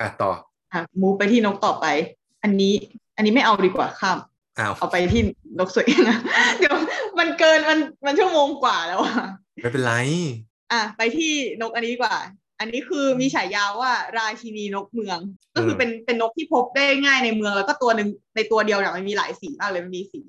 [0.00, 0.30] อะต่อ
[0.72, 1.86] อะมูไปที่นกต่อไป
[2.42, 2.74] อันนี้
[3.16, 4.18] อันนี้ไม่เอาดีกว่าข้าม
[4.58, 5.22] อ้าวเอาไปที่
[5.58, 6.18] นกสวยนะ
[6.58, 6.76] เดี๋ยว
[7.18, 9.14] มันเกินมันมันชั่วโมงกว่าแล้วอะ
[9.62, 9.94] ไม่เป็นไร
[10.72, 12.16] อะไปที่นกอันนี้ดีกว่า
[12.60, 15.18] อันนี้คือมีฉายาว่าราชินีนกเมือง
[15.54, 20.22] ก็คือเป็นเป็นนกที่พบได้ง่ายในเมืองแล้วก็ตัวหนึ่งในตัวเดียวเนี่ยมันมีหลายสีมากเลยมันมีสี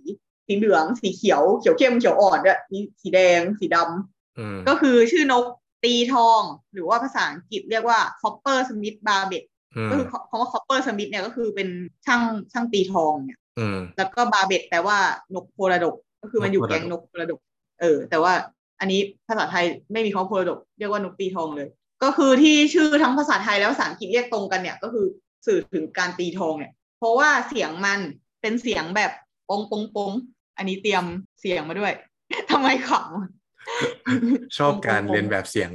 [0.48, 5.46] สีเหลือง สีเขียว เขียวเข้ม เขียวอ่อนด้วยมีสีแดง สีดำอืมก็คือชื่อนก
[5.84, 6.42] ตีทอง
[6.74, 9.44] หรือว่าภาษาอังกฤษเรียกว่า copper smith barbet
[9.76, 11.70] อืมก็คือคำว่า copper smith เนี่ยก็คือเป็น
[12.06, 12.22] ช่าง
[12.52, 14.98] ช่างตีทองเนี่ยอืมแล้วก็บาเบตแปลว่า
[15.36, 17.40] นกโพลาดก ก็คือมันอยู่นกโพลาดกแก๊งนกโพลาดก
[17.82, 18.34] เออ แต่ว่า
[18.80, 21.68] อันนี้ภาษาไทยไม่มีคำว่าโพลาดก เรียกว่านกตีทองเลย
[22.04, 25.06] ก็คือที่ชื่อทั้งภาษาไทยและภาษาอังกฤษเรียกตรงกันเนี่ยก็คือ
[25.46, 28.00] สื่อถึงการตีทองเนี่ย เพราะว่าเสียงมัน
[28.42, 29.12] เป็นเสียงแบบ
[29.50, 30.12] ปงปงปง
[30.58, 31.04] อันนี้เตรียม
[31.40, 31.94] เสียงมาด้วย
[32.52, 32.92] ทำไมข
[34.58, 35.70] ชอบการเรียนแบบเสียง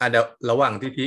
[0.00, 1.06] อะเดี๋ยวระหว่างที่ทิ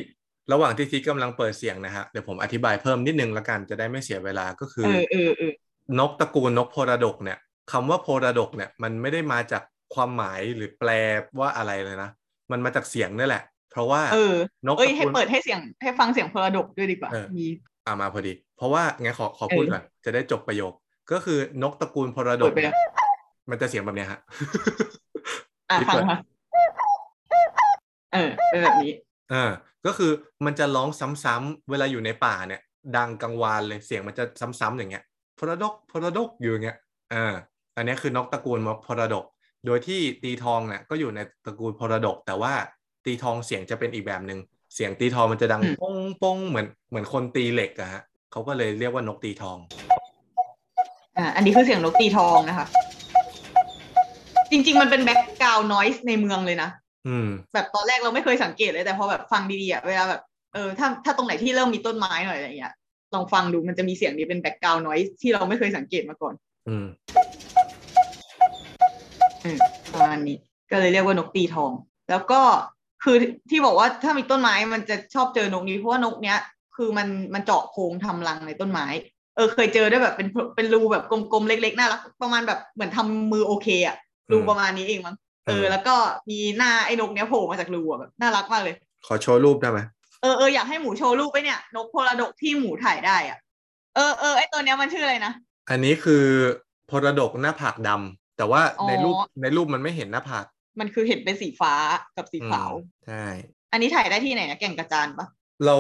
[0.54, 5.54] ระหว่างที่ทิกำลังเปิดเสียงนะฮะเดี๋ยวผมอธิบายเพิ่มนิดนึงละกันจะได้ไม่เสียเวลาก็คืำอเออเออเออ
[6.00, 7.38] นกตระกูลนกโพระดกเนี่ย
[7.72, 9.64] คำว่าโพระดกเนี่ยมันไม่ได้มาจาก
[9.94, 10.90] ความหมายหรือแปล
[11.40, 12.10] ว่าอะไรเลยนะ
[12.52, 17.46] มันมาจากเสียงนี่แหละ เพราะว่าเออนกเอ้ยตระให้กูลเปิดให้เสียงให้ฟังเสียงโพลาดกด้วยดีกว่าเออมี
[17.86, 20.74] อ่ามาพอดี เพราะว่าไงขอขอพูดเออก่อนจะได้จบประโยค
[21.12, 22.76] ก็คือนกตระกูลโพระดเปิกดไปแล้ว
[23.50, 24.20] มันจะเสียงแบบเนี้ยฮะ
[25.70, 26.18] อะนี่ฟังเปิดค่ะ
[28.14, 28.92] เออเป็นแบบนี้
[29.32, 29.52] เออ
[29.86, 30.12] ก็คือ
[30.46, 30.90] มันจะร้อง
[31.24, 32.62] ซ้ำๆเวลาอยู่ในป่าเนี่ย
[32.98, 34.24] ดังกังวานเลยเสียงมันจะ
[34.60, 35.04] ซ้ำๆอย่างเงี้ย
[35.38, 36.78] พระดกพระดกอยู่อย่างเงี้ย
[37.14, 37.34] อ่า
[37.78, 39.26] อันนี้คือนกตระกูลมพระดก
[39.66, 42.54] โดยที่ตีทองเนี่ยก็อยู่ในตระกูลพระดก แต่ว่า
[43.06, 44.40] ตีทองเสียงจะเป็นอีกแบบหนึ่ง
[44.76, 49.58] เสียงตีทองมันจะดังอืมป้งป้งเหมือนเหมือนคนตีเหล็กอะฮะเขาก็เลยเรียกว่านกตีทอง
[51.18, 52.68] อ่าอันนี้คือเสียงนกตีทองนะคะ
[54.52, 56.70] จริง ๆ มันเป็น background noise ในเมืองเลยนะ
[57.08, 60.22] อืม แบบตอนแรกเราไม่เคยสังเกตเลยแต่พอแบบฟังดีๆอะเวลาแบบ
[60.54, 62.74] เออถ้าถ้าตรงไหนที่เริ่มมีต้นไม้หน่อยอะไรเงี้ย
[63.14, 66.34] ลองฟังดูมันจะมีเสียงนี้เป็น background noise ที่เราไม่เคยสังเกตมาก่อน
[66.68, 66.88] อืม
[69.44, 69.58] อืม
[69.94, 70.38] ประมาณนี้
[70.72, 71.72] ก็เลยเรียกว่านกตีทอง
[72.10, 72.42] แล้วก็
[73.04, 73.16] คือ
[73.50, 76.40] ที่บอกว่าถ้ามีต้นไม้มันจะชอบเจอนกนี้เพราะว่านกเนี้ย
[76.76, 78.88] คือมันมันเจาะโพรงทำรังในต้นไม้
[79.38, 83.96] เออเคยเจอได้วยแบบเป็นเป็นรูแบบกลมๆเล็กๆน่ารักประมาณแบบเหมือนทำมือโอเคอะ
[84.32, 85.16] รูอืมประมาณนี้เองมั้ง
[85.48, 85.96] เอออืมแล้วก็
[86.30, 88.76] มีหน้าไอ้นกเนี้ยโผล่มาจากรูอะแบบน่ารักมากเลย
[89.08, 89.80] ขอโชว์รูปได้ไหม
[90.22, 93.38] เออเอออยากให้หมูโชว์รูปไปเนี่ย นกโพลาดกที่หมูถ่ายได้อะ
[93.96, 95.34] เออเออไอตัวเนี้ยมันชื่ออะไรนะ
[95.70, 96.24] อันนี้คือ
[96.90, 100.46] พระดกหน้าผากดำแต่ว่าอ๋อในรูปในรูปมันไม่เห็นหน้าผาก
[100.80, 101.74] มันคือเห็นเป็นสีฟ้า
[102.18, 103.26] กับสีขาวอืมใช่
[103.72, 105.28] อันนี้ถ่ายได้ที่ไหนนะแก่งกระจานปะ
[105.66, 105.76] เรา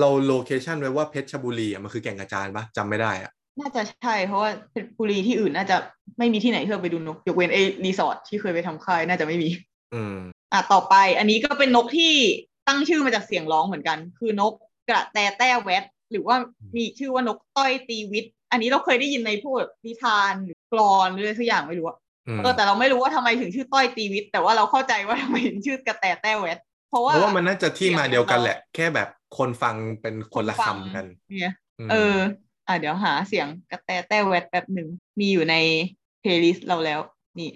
[0.00, 5.76] เราโลเคชันไว้ว่าเพชรบุรีอะมันคือแก่งกระจานปะจำไม่ได้อะน่าจะใช่เพราะว่าเพชรบุรีที่อื่นน่าจะ
[6.18, 9.48] ไม่มีที่ไหนที่เราไปดูนกยกเว้นไอรีสอร์ทที่เคยไปทำค่ายน่าจะไม่มี
[9.94, 10.16] อืม
[10.52, 12.12] อะต่อไป อันนี้ก็เป็นนกที่
[12.68, 14.52] ตั้งชื่อมาจากเสียงร้องเหมือนกัน คือนก
[14.88, 16.36] กระแตแต้แวดหรือว่า
[16.74, 21.96] มีอีกชื่อว่านกต้อยตีวิทย์อันนี้เราเคยได้ยินในพวกนิทานหรือกลอนหรืออะไรสักอย่างไม่รู้อะ
[22.26, 26.58] อืมเออแต่เราไม่รู้ว่าทำไมถึงชื่อต้อยตีวิทย์แต่ว่าเราเข้าใจว่าทำไมถึงชื่อกระแตแต้แวด
[26.90, 31.54] เพราะว่าเพราะว่ามันน่าจะที่มาเดียวกันแหละ แค่แบบ คนฟังเป็นคนละฟังคำกันเนี่ยอื
[31.86, 32.18] มเออ
[32.66, 34.88] อะเดี๋ยวหาเสียงกระแตแต้แวดแป๊บหนึ่ง
[35.20, 35.56] มีอยู่ใน
[36.20, 37.00] playlist เราแล้ว
[37.38, 37.50] นี่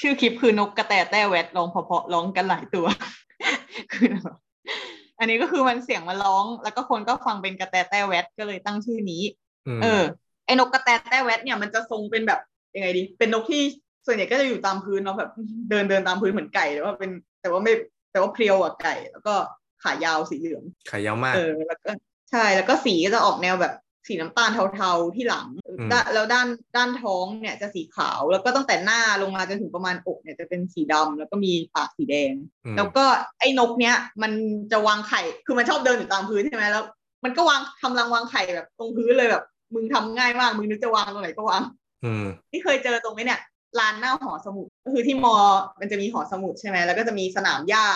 [0.00, 2.86] ชื่อคลิปคือนกกระแตแต้แวดร้องเพราะๆร้องกันหลายตัว
[3.92, 4.34] คือแบบ
[5.18, 9.22] อันนี้ก็คือมันเสียงมันร้อง แล้วก็คนก็ฟังเป็นกระแตแต้แวดก็เลยตั้งชื่อนี้
[9.78, 10.02] มเออ
[10.46, 12.40] ไอ้นกกระแตแต้แวดเนี่ยมันจะทรงเป็นแบบ
[12.74, 13.62] ยังไงดี เป็นนกที่
[14.06, 15.30] ส่วนใหญ่ก็จะอยู่ตามพื้นเนาะแบบ
[15.70, 17.10] เดินเดินตามพื้นเหมือนไก่แต่ว่าเป็น
[17.40, 17.72] แต่ว่าไม่
[18.12, 19.34] แต่ว่าเพรียวกว่าไก่ แล้วก็
[19.82, 21.90] ขายาวสีเหลืองขายาวมากเออแล้วก็
[22.30, 23.74] ใช่แล้วก็สีก็จะออกแนวแบบ
[24.08, 25.46] สีน้ำตาลเทาๆที่หลัง
[25.78, 32.32] มด้านแล้วด้านด้านท้องเนี่ยจะสีขาว แล้วก็ตั้งแต่หน้าลงมาจนถึงประมาณอกเนี่ยจะเป็นสีดำแล้วก็มีปากสีแดง
[32.64, 33.04] อืมแล้วก็
[33.38, 34.32] ไอ้นกเนี้ยมัน
[34.72, 36.84] จะวางไข่ คือมันชอบเดินอยู่ตามพื้นใช่ไหมแล้ว
[37.24, 41.62] มันก็วางทำรังวางไข่แบบตรงพื้นเลยแบบ มึงทำง่ายมาก มึงนึกจะวางตรงไหนก็วาง
[42.04, 43.40] อืมที่เคยเจอตรงนี้เนี่ย
[43.78, 45.36] ลานหน้าหอสมุดก็คือที่มอ
[45.80, 47.86] มันจะมีหอสมุดใช่ไหมแล้วก็จะมีสนามหญ้า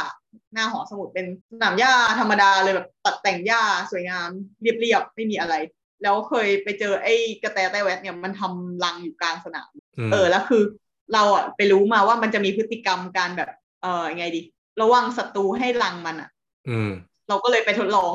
[0.54, 4.28] หน้าหอสมุดเป็นสนามหญ้าธรรมดาเลยแบบตัดแต่งหญ้าสวยงาม
[4.60, 5.54] เรียบๆไม่มีอะไร
[6.02, 9.70] แล้วเคยไปเจอไอ้กระแตไต้แวดเนี่ยมันทำรังอยู่กลางสนาม
[10.08, 10.62] มเออแล้วคือ
[11.14, 13.48] เราอะไปรู้มาว่ามันจะมีพฤติกรรมการแบบ
[13.82, 14.42] เออยังไงดี
[14.80, 16.30] ระวังศัตรูให้รังมันอะ
[16.68, 16.90] อืม
[17.28, 18.12] เราก็เลยไปทดลอง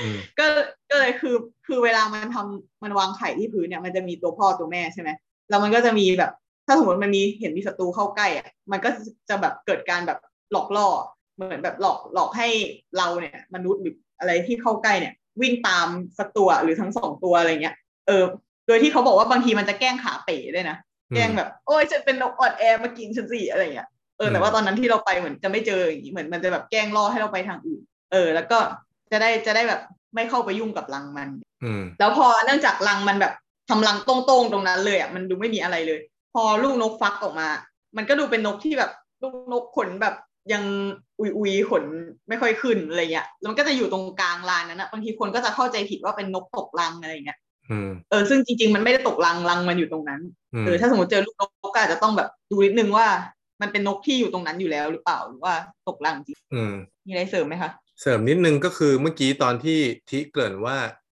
[0.00, 0.46] อืมก็
[0.90, 5.10] ก็เลยคือคือเวลามันทำมันวางไข่ที่พื้นเนี่ย มันจะมีตัวพ่อตัวแม่ใช่ไหม
[5.50, 6.32] แล้วมันก็จะมีแบบ
[6.66, 8.88] ถ้าสมมติมันมีเห็นมีศัตรูเข้าใกล้อะมันก็
[9.28, 10.18] จะแบบเกิดการแบบ
[10.52, 10.88] หลอกล่อ
[11.34, 12.48] เหมือนแบบหลอกหลอกให้
[12.96, 15.86] เราเนี่ย มนุษย์หรืออะไรที่เข้าใกล้เนี่ย วิ่งตาม
[16.18, 17.74] สักตัวหรือทั้งสองตัวอะไรเงี้ย
[18.06, 18.24] เออ
[18.66, 20.76] โดยที่เขาบอกว่าบางทีมันจะแกล้งขาเป๋ด้วยนะ
[21.16, 28.58] แกล้งแบบ โอ้ยฉันเป็นนกออดแอร์มากินฉันสิอะไรเงี้ยเออแต่ว่าตอนนั้นที่เราไปเหมือนจะไม่เจออย่างนี้เหมือนมันจะแบบแกล้งล่อให้เราไปทางอื่น เออ แล้วก็
[29.12, 29.80] จะได้จะได้แบบ
[30.14, 31.28] ไม่เข้าไปยุ่งกับรังมัน
[31.64, 33.32] อืมแล้วพอเนื่องจากรังมันแบบ
[33.70, 36.00] ทำรังตรงๆตรงนั้นเลยอะมันดูไม่มีอะไรเลย
[36.32, 37.48] พอลูกนกฟักออกมา
[37.96, 38.90] มันก็ดูเป็นนกที่แบบ
[39.22, 40.14] ลูกนกขนแบบ
[40.52, 40.62] ยัง
[41.20, 41.82] อุยอุยๆขน
[42.28, 47.38] ไม่ค่อยขึ้นอะไรเงี้ยแล้วมันก็จะอยู่ตรงกลางลานนั้นนะบางทีคนก็จะเข้าใจผิดว่าเป็นนกตกรังอะไรเงี้ย
[47.70, 50.20] อืมเออซึ่งจริง ๆ มันไม่ได้ตกรังรังมันอยู่ตรงนั้น
[50.54, 53.06] อืมเออถ้าสมมติเจอลูกนกก็อาจจะต้องแบบดูนิดนึงว่า
[53.60, 55.54] มันเป็นนกที่อยู่ตรงนั้นอยู่แล้วหรือเปล่าหรือว่า
[55.88, 56.72] ตกรังจริงอืม
[57.06, 60.76] มีอะไรเสริมไหมคะเสริมนิดนึงก็คือเมื่อกี้ตอนที่ทิเกริ่นว่า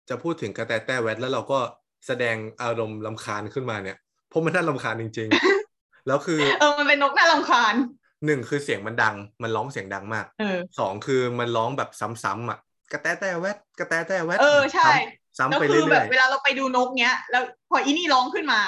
[0.10, 1.60] จะพูดถึงกระแตแต้แวดแล้วเราก็
[2.08, 4.05] แสดงอารมณ์ลำคาญขึ้นมาเนี่ยเพ
[4.36, 5.30] ราะมันน่าลำคาญจริง
[5.68, 7.76] ๆ แล้วคือเออมันเป็นนกน่ารำคาญ
[8.26, 11.90] หนึ่งคือเสียงมันดัง มันร้องเสียงดังมากเออสองคือมันร้องแบบ
[12.24, 12.60] ซ้ำๆอะ
[12.92, 14.90] กระแตแต้แวดกระแตแต้แวดเออใช่
[15.38, 18.60] ซ้ำแล้วๆไปคืเรื่อแบบอยเวลาเราไปดูนกเนี้ย แล้วพออีนี่ร้องขึ้นมา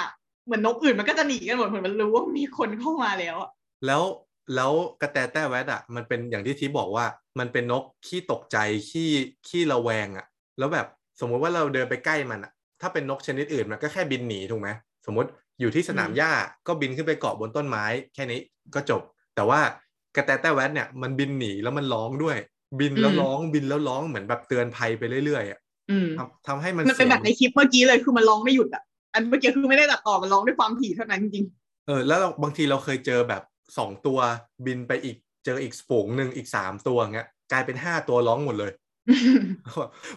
[0.46, 4.02] เหมือนนกอื่นมันก็จะหนีกันหมดเหมือนมันรู้ว่ามีคนเข้ามาแล้วอะๆแล้ว
[4.54, 7.06] แล้วกระแตแต้แวดอะ มันเป็นอย่างที่ทิบอกว่า
[7.38, 8.56] มันเป็นนกขี้ตกใจ
[8.90, 9.10] ขี้
[9.48, 10.26] ขี้ระแวงอะ
[10.58, 10.86] แล้วแบบ
[11.20, 14.68] สมมุติว่าเราเดินไปใกล้มันอะ ถ้าเป็นนกชนิดอื่นมันก็แค่บินหนีถูกไหม
[15.06, 15.28] สมมติ
[15.60, 16.32] อยู่ที่สนามหญ้า
[16.66, 18.40] ก็บินขึ้นไปเกาะบนต้นไม้แค่นี้
[18.74, 19.02] ก็จบ
[19.36, 19.60] แต่ว่า
[20.16, 22.36] กระแตแต้แวดเนี่ยมันบินหนีแล้วมันร้องด้วย
[22.80, 28.82] บินแล้วร้องบินแล้วร้องเหมือนแบบเตือนภัยไปเรื่อยๆอะอืมทำทำให้มันมันเป็นแบบสีในยงคลิปเมื่อกี้เลยคือมันร้องไม่หยุดอะ
[29.14, 31.44] อันเมื่อกี้คือไม่ได้ตัดต่อมันร้องด้วยความถี่เท่านั้นจริง
[31.86, 33.42] เออแล้วเราบางทีเราเคยเจอแบบ
[33.78, 34.18] สองตัว
[34.66, 38.72] บินไปอีกเจออีกฝูงหนึ่งอีกสามตัวเงี้ยกลายเป็นห้าตัวร้องหมดเลย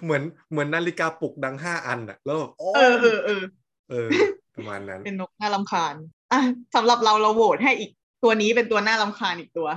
[0.04, 3.44] เหมือนเหมือนนาฬิกาปลุกดังห้าอันอะ แล้วแบบโอ้เออเออเออ
[3.90, 4.08] เออ
[4.56, 5.96] ประมาณนั้น เป็นนกน่ารำคาญ
[6.32, 6.42] อะ
[6.76, 7.92] สำหรับเราเราโหวตให้อีก
[8.24, 9.68] ตัวนี้เป็นตัวน่ารำคาญอีกตัว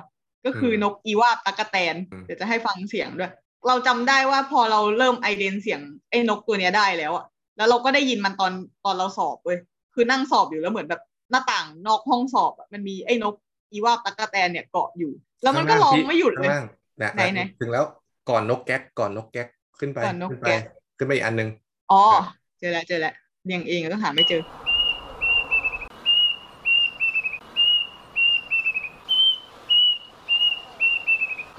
[0.45, 3.33] ก็คืออนกอีวาบตะกะแตนอืมเดี๋ยวจะให้ฟังเสียงด้วย
[3.69, 7.25] เราจำได้ว่าพอเราเริ่มไอเดนเสียงไอ้นกตัวเนี้ยได้แล้วอะ
[7.57, 8.53] แล้วเราก็ได้ยินมันตอน
[8.85, 9.59] ตอนเราสอบเว้ย
[9.95, 13.35] คือนั่งสอบอยู่แล้วเหมือนแบบหน้าต่างนอกห้องสอบอะมันมีไอ้นก
[13.73, 16.65] อีวาบตะกะแตนเนี่ยเกาะอยู่ แล้วมันก็ร้องไม่หยุดเลยข้างล่าง
[17.03, 17.85] นะไหนไหนถึงแล้ว
[18.31, 20.63] ก่อนนกแก๊กก่อนนกแก๊กขึ้นไปก่อนนกขึ้นไปแก๊ก
[20.99, 21.49] ขึ้นไปอีกอันหนึง
[21.93, 22.25] อ๋อครับ
[22.61, 23.15] เจอแล้วเจอแล้ว
[23.47, 24.43] เรียงเองก็หาไม่เจอ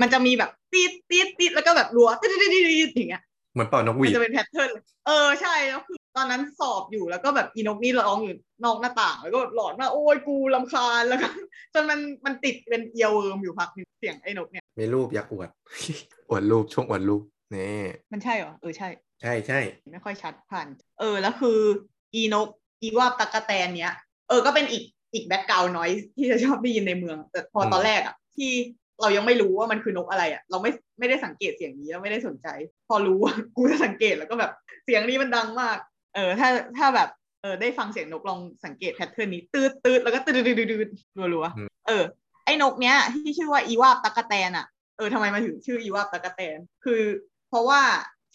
[0.02, 11.28] มันจะมีแบบตีดตีดตีดแล้วก็แบบรัวตีดตีดตีดตีดอย่างเงี้ยเหมือนเป่านกหมัวีนดจะเป็น pattern เลยเออใช่แล้วคือตอนนั้นสอบอยู่แล้วก็แบบอีนกนี่ร้องอยู่นอกหน้าต่างแล้วก็หลอนว่าโอ้ยกูรำคาญแล้วก็
[11.74, 15.50] จนมันมันติดเป็น earworm อยู่พักหนึ่งเสียงไอ้นกเนี่ยมีรูปอยากอวด
[16.30, 17.22] อวดรูปช่วงอวดรูป
[17.56, 17.80] นี่
[18.12, 18.88] มันใช่เหรอเออใช่
[19.22, 19.60] ใช่ใช่
[19.92, 20.68] ไม่ค่อยชัดผ่าน
[21.00, 21.60] เออแล้วคือ
[22.14, 22.48] อีนก
[22.82, 23.94] อีวาบตั๊กแตนเนี้ย
[24.30, 28.52] เออก็เป็นอีกอีก background noise ที่จะชอบได้ยินในเมือง แต่พอตอนแรกอะที่
[29.02, 32.48] เรายังไม่รู้ว่ามันคือนกอะไรอะเราไม่ไม่ได้สังเกตเสียงนี้แล้วไม่ได้สนใจ
[32.88, 33.20] พอรู้
[33.56, 34.52] กูจะสังเกตแล้วก็แบบ
[34.86, 35.78] เสียงนี้มันดังมาก
[36.16, 37.10] เออ ถ้าถ้าแบบ
[37.42, 40.90] เออได้ฟังเสียงนกลองสังเกตแพทเทิร์นนี้ตืดตืดแล้วก็ตืดตืดตืดตืด
[41.34, 42.04] รัวๆเออ
[42.46, 44.66] ไอ้นกเนี้ยที่ชื่อว่าอีวาบตะกะแตนอะ
[44.98, 47.02] เออทำไมมาถึงชื่ออีวาบตะกะแตน คือ
[47.50, 47.82] เพราะว่า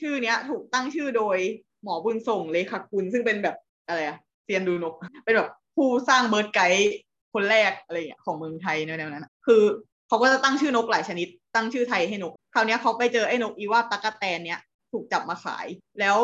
[0.00, 1.38] ชื่อเนี้ย ถูกตั้งชื่อโดย
[1.82, 6.92] หมอบุญส่งเลขาคุณซึ่งเป็นแบบอะไรอะเซียนดูนก เป็นแบบผู้สร้างเบิร์ดไกด์
[7.34, 9.62] คนแรกอะไรอย่างเงี้ยของเมืองไทยแนวๆนั้นอะคือ
[10.08, 14.60] เขาก็จะตั้งชื่อนกหลายชนิด ตั้งชื่อไทยให้นก คราวเนี้ยเขาไปเจอไอ้นกอีวาบตะกะแตนเนี้ย
[14.92, 15.66] ถูกจับมาขาย
[16.00, 16.16] แล้ว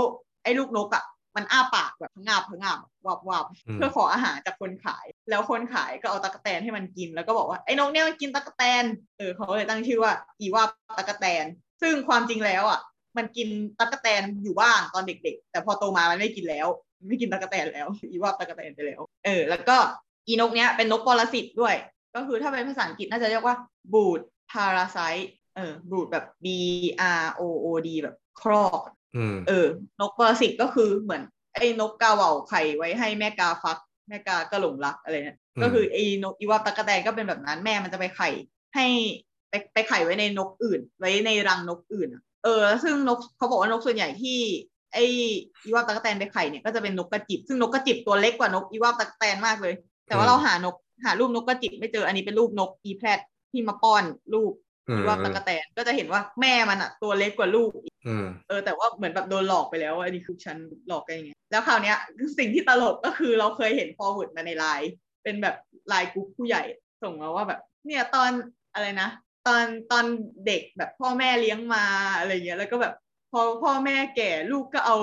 [0.42, 1.04] ไอ้ลูกนกอะ
[1.36, 8.84] มันอ้าปากแบบพะงาบพะงาบวับวับอืมเพื่อขออาหารจากคนขาย แล้วคนขายก็เอาตะกะแตนให้มันกิน แล้วก็บอกว่าไอ้นกเนี่ยมันกินตะกะแตน
[9.18, 10.62] เออเขาก็เลยตั้งชื่อว่าอีว่า
[10.98, 11.44] ตะกะแตน
[11.82, 12.80] ซึ่งความจริงแล้วอะ
[13.18, 13.48] มันกิน
[13.78, 16.66] ตะกะแตนอยู่บ้างตอนเด็ก ๆ แต่พอโตมามันไม่กินแล้ว
[17.08, 19.76] ไม่กินตะกะแตนแล้ว อีว่าตะกะแตนไปแล้ว เออ แล้วก็
[20.26, 21.74] อีนกเนี้ยเป็นนกปรสิตด้วย
[22.14, 23.56] ก็คือถ้าเป็นภาษาอังกฤษน่าจะเรียกว่า
[23.92, 24.98] บูดพาราไซ
[25.56, 26.46] เออบูดแบบ B
[27.22, 28.80] R O O D แบบครอก
[29.16, 29.66] อืมเออ
[30.00, 31.22] นกปรสิตก็คือเหมือน
[31.54, 38.28] ไอ้นกกาเหว่าไข่ไว้ให้แม่กาฟัก แม่กาก็หลงรักอะไรเนี่ยอืมก็คือไอ้นกอีวาบตะกะแตนก็เป็นแบบนั้นแม่มันจะไปไข่
[38.74, 38.86] ให้
[39.48, 44.38] ไปไปไข่ไว้ในนกอื่น ไว้ในรังนกอื่นอะ เออแล้วซึ่งนกเขาบอกว่านกส่วนใหญ่ที่
[44.94, 45.04] ไอ้
[45.64, 49.74] อีวาบตะกะแตนไปไข่เนี่ยก็จะเป็นนกกระจิบ ซึ่งนกกระจิบตัวเล็กกว่านกอีวาบตะกะแตนมากเลย
[50.06, 54.04] แต่ว่าเราหานกหารูปนกกระจิบไม่เจออันนี้เป็นรูปนกอีแพรดที่มาป้อน
[54.34, 54.52] ลูก
[54.88, 57.70] อืมอีวาบตะกะแตนก็จะเห็นว่าแม่มันอะตัวเล็กกว่าลูก
[58.06, 60.56] อืมเออแต่ว่าเหมือนแบบโดนหลอกไปแล้วว่าอันนี้คือฉัน
[60.88, 61.96] หลอกกันยังไงแล้วคราวเนี้ย
[62.38, 64.90] สิ่งที่ตลกก็คือเราเคยเห็น forward มาในไลน์
[65.22, 65.56] เป็นแบบ
[65.88, 66.62] ไลน์กรุ๊ปผู้ใหญ่
[67.02, 68.30] ส่งมาว่าแบบ เนี่ยตอน
[68.74, 69.08] อะไรนะ
[69.46, 70.04] ตอนตอน
[70.46, 71.84] เด็กแบบพ่อแม่เลี้ยงมา
[72.18, 72.94] อะไรเงี้ยแล้วก็แบบ
[73.32, 74.96] พอพ่อแม่แก่ลูกก็เอา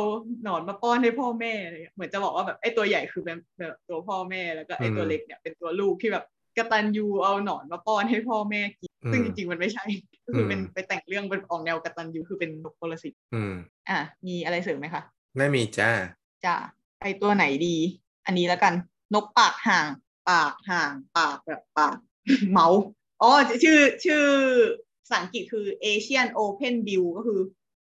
[0.44, 6.26] หนอนมาป้อนให้พ่อแม่อะไรเงี้ยเหมือนจะบอกว่าแบบไอ้ตัวใหญ่คือเป็นแบบตัวพ่อแม่แล้วก็ไอ้ตัวอืมเล็กเนี่ยเป็นตัวลูกที่แบบ
[6.58, 9.86] กตัญญูเอาหนอนมาป้อนให้พ่อแม่กินซึ่งอืจมริงๆมันไม่ใช่
[10.26, 13.54] ก็คือเป็นอืมไปแต่งเรื่องเป็นออกแนวกตัญญูคือเป็นนกปรสิตอืม
[13.90, 15.04] อะมีอะไรเสริมไหมคะ
[15.38, 15.92] ไม่มีจ้า
[16.46, 16.56] จ้า
[17.00, 17.76] ไปตัวไหนดี
[18.26, 18.74] อันนี้แล้วกัน
[19.14, 19.88] นกปากห่าง
[20.30, 21.98] ปากห่าง ปากแบบปาก
[22.52, 22.82] เมาส์
[23.24, 23.34] อ๋อ
[23.64, 24.24] ชื่อชื่อ
[25.02, 27.40] ภาษาอังกฤษคือ Asian Open Bill ก็คือ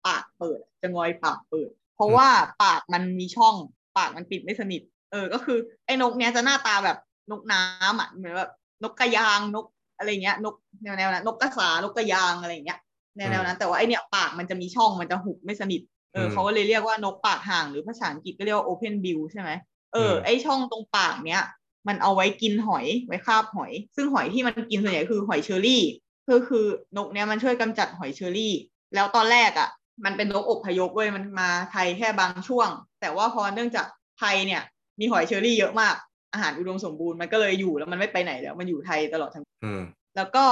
[0.06, 2.28] ปากเปิด จะงอยปากเปิด เพราะว่า
[2.63, 3.56] ปากมันมีช่อง
[3.97, 6.97] ปากมันปิดไม่สนิท เออ ก็คือไอ้นกเนี้ยจะหน้าตาแบบ
[7.32, 8.52] นกน้ำอะเหมือนแบบ
[8.84, 9.65] นกกระยางนก
[9.97, 12.80] อะไรเงี้ย นกแนวแนวนั้นนกกระสานกกระยางอะไรเงี้ย
[13.17, 15.82] แนวแนวนั้น แต่ว่าไอเนี้ยปากมันจะมีช่องมันจะหุบไม่สนิท
[16.13, 19.50] เออเขาก็เลยเรียกว่านกปากห่างหรือภาษาอังกฤษก็เรียกว่า open bill ใช่ไหม
[19.93, 21.43] เออไอช่องตรงปากเนี้ย
[21.88, 25.84] มันเอาไว้กินหอยไว้คาบหอย ซึ่งหอยที่มันกินส่วนใหญ่คือหอยเชอรี่
[26.30, 26.66] ก็คือ
[26.98, 28.54] นกเนี้ยมันช่วยกำจัดหอยเชอรี่
[28.96, 29.70] แล้วตอนแรกอะ่ะ
[30.06, 32.70] มันเป็นนกอบพยพเว้ยมันมาไทยแค่บางช่วง
[33.02, 33.86] แต่ว่าพอเนื่องจาก
[34.20, 34.62] ไทยเนี่ย
[35.00, 35.96] มีหอยเชอรี่เยอะมาก
[36.34, 39.82] อาหารอุดมสมบูรณ์มันก็เลยอยู่แล้วมันไม่ไปไหนแล้ว มันอยู่ไทยตลอดทั้งอืม
[40.16, 40.46] แล้วก็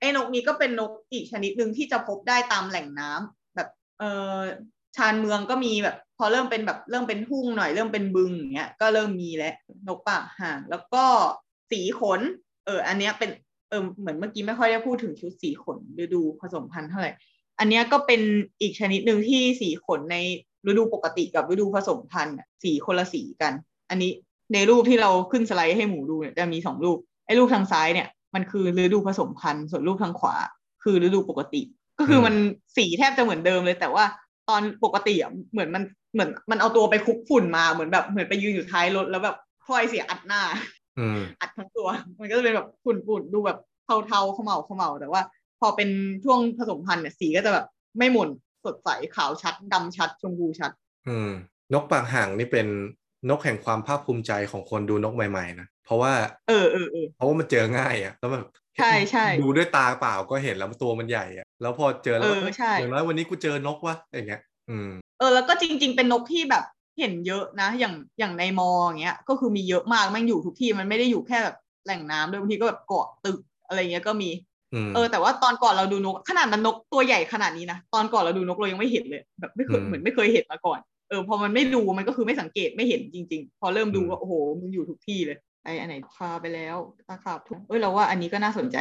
[0.00, 4.36] ไอ้นกนี้ก็เป็นนกอีกชนิดหนึ่งที่จะพบได้ตามแหล่งน้ำแบบเออ
[4.96, 9.54] ชานเมืองก็มีแบบ พอเริ่มเป็นแบบเริ่มเป็นทุ่งหน่อยเริ่มเป็นบึงอย่างเงี้ยก็เริ่มมีแล้ว
[9.88, 11.04] นกปากห่างแล้วก็
[11.70, 12.20] สีขน
[12.66, 13.30] เออ อันเนี้ยเป็น
[13.68, 17.12] เออเหมือนเมื่อกี้ไม่ค่อยได้พูดถึงชุดสีขนฤดูผสมพันธุ์เท่าไหร่
[17.58, 18.20] อันเนี้ยก็เป็น
[18.60, 20.16] อีกชนิดหนึ่งที่สีขนใน
[20.66, 23.52] ฤดูปกติกับฤดูผสมพันธุ์สีคนละสีกัน
[23.90, 24.10] อันนี้
[24.54, 30.34] ในรูปที่เราขึ้นสไลด์ให้หมูดูเนี่ยจะมีสองรูปไอ้รูปทางซ้ายเนี่ยมันคือฤดูผสมพันธุ์ส่วนรูปทางขวา
[30.82, 31.62] คือฤดูปกติ
[31.98, 32.34] ก็คือมัน
[32.76, 34.04] สีแทบจะเหมือนเดิมเลย แต่ว่า
[34.48, 35.82] ตอนปกติอะเหมือนมัน
[36.14, 40.42] เหมือนมันเอาตัวไปคลุกฝุ่นมาเหมือนแบบเหมือนไปยืนอยู่ท้ายรถแล้วแบบถ้อยเสียอัดหน้า
[40.98, 41.88] อืมอัดทั้งตัว
[42.20, 45.22] มันก็จะเป็นแบบฝุ่นฝุ่นๆดูแบบเทาเทาๆขมเหลาขมเหลาแต่ว่า
[45.60, 45.88] พอเป็น
[46.24, 47.66] ช่วงผสมพันธุ์เนี่ยสีก็จะแบบ
[47.98, 48.28] ไม่หม่น
[48.64, 50.72] สดใสขาวชัดดำชัด ชมพูชัด
[51.08, 51.30] อืม
[51.72, 52.66] นกปากห่างนี่เป็น
[53.30, 56.12] นกแห่งความภาคภูมิใจของคนดูนกใหม่ๆนะเพราะว่า
[56.48, 58.46] เออเออเออเพราะว่ามันเจอง่ายอะแล้วแบบ
[58.78, 64.40] ใช่ใช่ดูด้วยตาเปล่าก็เห็นแล้วตัวมันใหญ่อะ แล้วพอเจอแล้วเออใช่อย่างน้อยวันนี้กูเจอนกวะอย่างเงี้ย
[64.70, 66.64] อืม เออแล้วก็จริง ๆ เป็นนกที่แบบ
[66.98, 74.30] เห็นเยอะนะ อย่างอย่างในมออย่างเงี้ย ก็คือมีเยอะมากแม่งอยู่ทุกที่มันไม่ได้อยู่แค่แบบแหล่งน้ำด้วยบางทีก็แบบเกาะตึกอะไรเงี้ยก็มี
[74.74, 86.76] อืมเออแต่ว่าตอนก่อนเราดูนก ขนาดมันนกตัวใหญ่ขนาดนี้นะตอนก่อนเราดูนกเรายังไม่เห็นเลย แบบไม่เคยอืมเหมือนไม่เคยเห็นมาก่อนเออพอมันไม่ดูมันก็คือไม่สังเกตไม่เห็นจริง ๆ พอเริ่มดูอืมก็โอ้โหมันอยู่ทุกที่เลยไออันไหนคาไปแล้ว
[87.08, 88.76] ตาขาบทุกเอ้ยเราว่าอันนี้ก็น่าสนใจ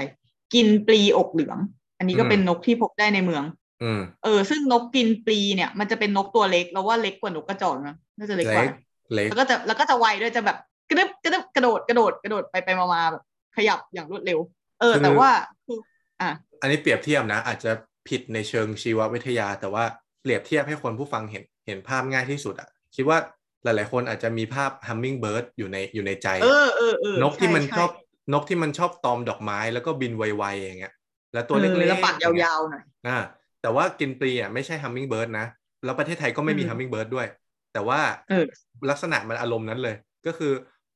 [0.54, 1.58] กินปลีอกเหลือง
[1.98, 3.44] อันนี้ก็เป็นนกที่พบได้ในเมือง
[3.84, 8.72] อืมเออ ซึ่งนกกินปลีเนี่ย มันจะเป็นนกตัวเล็กเราว่าเล็กกว่านกกระจอกนะน่าจะเล็กกเล็ว่าก
[9.14, 10.58] เล็กแล้วก็จะแล้วก็จะไวด้วยจะแบบ
[10.90, 13.24] กระดึบกระดึบกระโดดกระโดดกระโดดไปไปมามาแบบ
[13.58, 14.40] ขยับอย่างรวดเร็ว
[14.80, 15.30] เออ แต่ว่า
[15.66, 15.80] คือ
[16.22, 16.30] อะ
[16.62, 17.72] อันนี้เปรียบเทียบนะ อาจจะ
[18.08, 19.84] ผิดในเชิงชีววิทยา แต่ว่า
[20.22, 23.18] เปรียบเทียบให้คนผู้ฟังเห็นเห็นภาพง่ายที่สุดอะคิดว่า
[23.64, 27.90] หลาย ๆ คนอาจจะมีภาพ hummingbird อยู่ในอยู่ในใจ เออเออเออนกที่มันใชอบ
[28.34, 30.94] นกที่มันชอบตอมดอกไม้แล้วก็บินไวๆอย่างเงี้ย
[31.34, 33.18] แล้วตัวเอเล็อกๆแล้วปากยองเงี้าวๆหน่อยอ่า
[33.62, 35.46] แต่ว่ากินปลีอะไม่ใช่ hummingbird นะ
[35.84, 37.28] แล้วประเทศไทยก็ไม่มีอืม hummingbird ด้วย
[37.74, 38.46] แต่ว่าเออ
[38.90, 40.54] ลักษณะมันอารมณ์นั้นเลย ก็คือ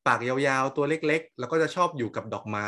[0.07, 2.67] ปากยาวๆตัวเล็กๆ แล้วก็จะชอบอยู่กับดอกไม้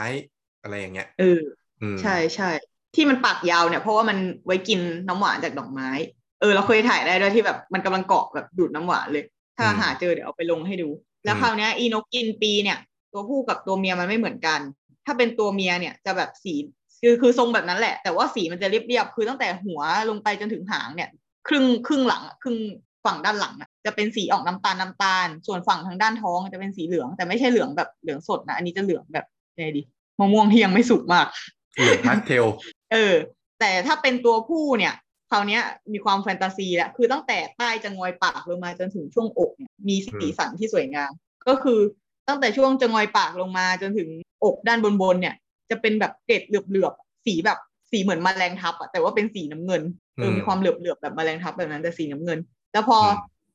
[0.62, 1.40] อะไรอย่างเงี้ยเออ
[1.82, 2.50] อืมใช่ใช่
[2.96, 5.90] ที่มันปากยาวเนี่ยเพราะว่ามันไว้กินน้ำหวานจากดอกไม้
[6.40, 9.24] เออ เราเคยถ่ายได้ด้วยที่แบบมันกำลังเกาะแบบดูดน้ำหวานเลย
[9.58, 10.90] ถ้าหาเจอเดี๋ยวเอาไปลงให้ดู
[11.24, 12.78] แล้วคราวเนี้ยอีนกกินปีเนี่ย
[13.12, 14.60] ตัวผู้กับตัวเมียมันไม่เหมือนกัน
[15.06, 16.54] ถ้าเป็นตัวเมียเนี่ยจะแบบสี
[17.04, 21.10] คือคือทรงแบบนั้นแหละ แต่ว่าสีมันจะเรียบๆคือตั้งแต่หัวลงไปจนถึงหางเนี่ย
[21.48, 22.58] ครึ่งครึ่งหลังอะครึ่ง
[23.06, 29.26] ฝั่งด้านหลังอะจะเป็นสีออกน้ำตาลน้ำตาล ส่วนฝั่งทางด้านท้องจะเป็นสีเหลือง แต่ไม่ใช่เหลืองแบบเหลืองสดนะ อันนี้จะเหลืองแบบ
[29.58, 29.82] ไงดี
[30.20, 31.28] มะม่วงที่ยังไม่สุกมาก
[31.74, 32.46] เหลืองพาสเทล
[32.92, 33.14] เออ
[33.60, 34.94] แต่ถ้าเป็นตัวผู้เนี่ย
[35.30, 35.62] คราวเนี้ย
[35.94, 41.12] มีความแฟนตาซีแล้วคือตั้งแต่ใต้จะงอยปากลงมาจนถึงช่วงอกเนี่ยมีสีสันที่สวยงาม
[41.48, 41.80] ก็คือ
[42.28, 44.10] ตั้งแต่ช่วงจะงอยปากลงมาจนถึง
[44.44, 45.36] อกด้านบนบนๆเนี่ย
[45.74, 47.60] จะเป็นแบบเกล็ดเหลือบๆสีแบบ
[47.92, 49.82] สีเหมือนแมลงทับอะแต่ว่าเป็นสีน้ำเงิน
[50.16, 52.40] เอออืมมีความเหลือบๆแบบแมลงทับแบบนั้นแต่สีน้ำเงิน
[52.74, 53.06] แล้วพออม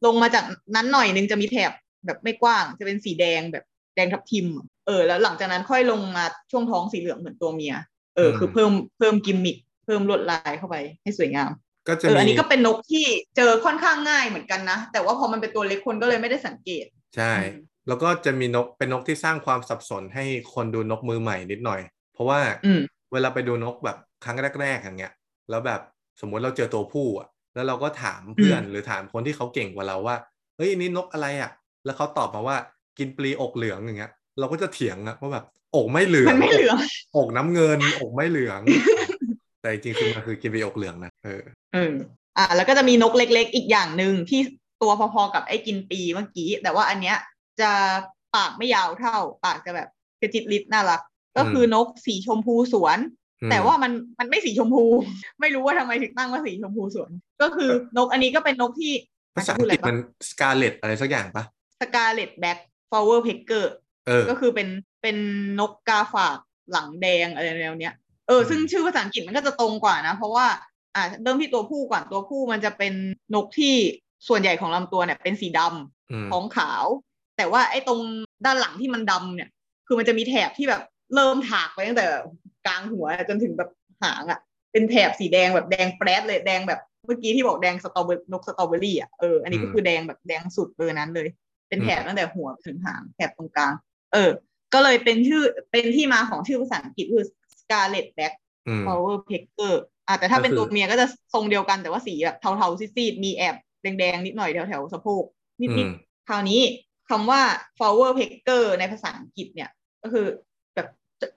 [0.07, 1.73] ลงมาจากนั้นหน่อยนึงจะมีแถบ
[2.07, 7.75] แบบไม่กว้าง จะเป็นสีแดงแบบแดงทับทิมอะเออ แล้วหลังจากนั้นค่อยลงมาช่วงท้องสีเหลืองเหมือนตัวเมีย
[8.17, 11.51] เออ คือเพิ่มเพิ่มกิมมิคเพิ่มลวดลายเข้าไปให้สวยงาม
[11.89, 13.05] ก็จะเออมีอันนี้ก็เป็นนกที่
[13.37, 16.85] เจอค่อนข้างง่ายเหมือนกันนะ แต่ว่าพอมันเป็นตัวเล็กคนก็เลยไม่ได้สังเกต
[17.17, 21.81] ใช่อืมแล้วก็จะมีนกเป็นนกที่สร้างความสับสนให้คนดูนกมือใหม่นิดหน่อย
[22.19, 22.81] เพราะว่าอืม
[23.13, 25.13] เวลาไปดูนกแบบครั้งแรกๆอย่างเงี้ย
[25.51, 25.81] แล้วแบบ
[26.21, 30.17] สมมุติเราเจอตัวผู้อะ แล้วเราก็ถามเพื่อนอืมหรือถามคนที่เขาเก่งกว่าเราว่า
[30.57, 31.51] เฮ้ยอันนี่นกอะไรอะ
[31.85, 32.57] แล้วเขาตอบมาว่า
[32.99, 35.45] กินปลีอกเหลืองอย่างเงี้ย เราก็จะเถียงอะว่าแบบ
[35.77, 36.77] อกไม่เหลืองมันไม่เหลือง
[37.17, 38.61] อกอกน้ำเงินอกไม่เหลือง
[39.61, 41.43] แต่จริงๆคือมันคือกินปลีอกเหลืองนะเออ
[41.75, 41.95] เออ
[42.37, 44.41] อ่าแล้วก็จะมีนกเล็ก ๆ อีกอย่างหนึ่งที่
[44.83, 47.17] ตัวพอๆกับไอ้กินปีเมื่อกี้ แต่ว่าอันเนี้ย
[47.61, 47.71] จะ
[48.35, 49.89] ปากไม่ยาวเท่า ปากจะแบบ
[50.21, 51.01] กระจิตริดน่ารัก
[51.39, 52.99] ก็คือนกสีชมพูสวน
[53.43, 54.85] อืมแต่ว่ามันมันไม่สีชมพู
[55.41, 57.11] ไม่รู้ว่าทำไมถึงตั้งว่าสีชมพูสวน
[57.43, 58.93] ก็คือนกอันนี้ก็เป็นนกที่
[59.37, 59.97] ภาษาอัดงอะไรกฤษมัน
[60.31, 61.45] scarlet อะไรสักอย่างปะ
[61.81, 63.73] scarlet-backed flowerpecker
[64.07, 64.69] เออก็คือเป็น
[65.03, 65.17] เป็น
[65.61, 66.39] นกกาฝาก
[66.73, 67.95] หลังแดงอะไรแนวเนี้ย
[68.29, 70.47] เออซึ่งชื่อภาษาอังกฤษมันก็จะตรงกว่านะ เพราะว่า
[70.95, 72.93] อ่าเริ่มที่ตัวผู้ก่อนตัวผู้มันจะเป็น
[73.35, 73.75] นกที่
[74.29, 76.85] ส่วนใหญ่ของลำตัวเนี่ยเป็นสีดำอืมท้องขาว
[77.37, 78.01] แต่ว่าไอ้ตรง
[78.45, 79.49] ด้านหลังที่มันดำเนี่ย
[79.87, 80.83] คือมันจะมีแถบที่แบบ
[81.15, 82.07] เริ่มลากไปตั้งแต่
[82.67, 83.71] กลางหัวจนถึงแบบ
[84.03, 84.41] หางอะ่ะ
[84.73, 91.29] เป็นแถบสีแดงแบบแดงแปรดเลยแดงแบบเมื่อกี้ที่บอกแดงสตรอเบอร์นกสตรอเบอรี่อะเอออันนี้ก็คือแดงแบบแดงสุดเบอร์นั้นเลย
[91.69, 93.73] เป็นแถบตั้งแต่หัวถึงหางแถบตรงกลาง
[94.13, 94.31] เออ
[94.75, 95.43] ก็เลยเป็นชื่อ
[95.73, 97.27] เป็นที่มาของชื่อภาษาอังกฤษคือ
[97.59, 98.35] Scarlet Back
[98.69, 99.75] อืม Flower Pecker
[100.07, 105.25] อะแต่ถ้าเป็นก็คือตัวเมียก็จะทรงเดียวกันแต่ว่าสีแบบเทาๆซีดๆมีแอบแดงๆนิดหน่อยแถวๆสะโพก
[105.61, 106.61] นิอืดมๆคราวนี้
[107.09, 107.41] คำว่า
[107.79, 109.71] flower pecker ในภาษาอังกฤษเนี่ย
[110.03, 110.39] ก็คือแบบ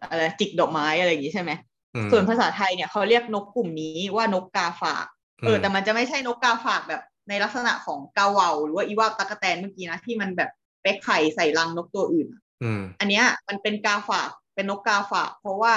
[0.09, 1.51] อะไรจิกดอกไม้อะไรอย่างงี้ใช่ไหม
[1.95, 5.05] อืมส่วนภาษาไทยเนี่ยเขาเรียกนกกลุ่มนี้ว่านกกาฝาก
[5.45, 10.49] เออแต่มันจะไม่ใช่นกกาฝากแบบในลักษณะของกาเหวาหรือว่าอีว่าตะกะแตนเมื่อกี้นะที่มันแบบ
[10.81, 12.27] ไปไข่ใส่รังนกตัวอื่น
[12.63, 15.73] อืมอันเนี้ยมันเป็นกาฝากเป็นนกกาฝาก เพราะว่า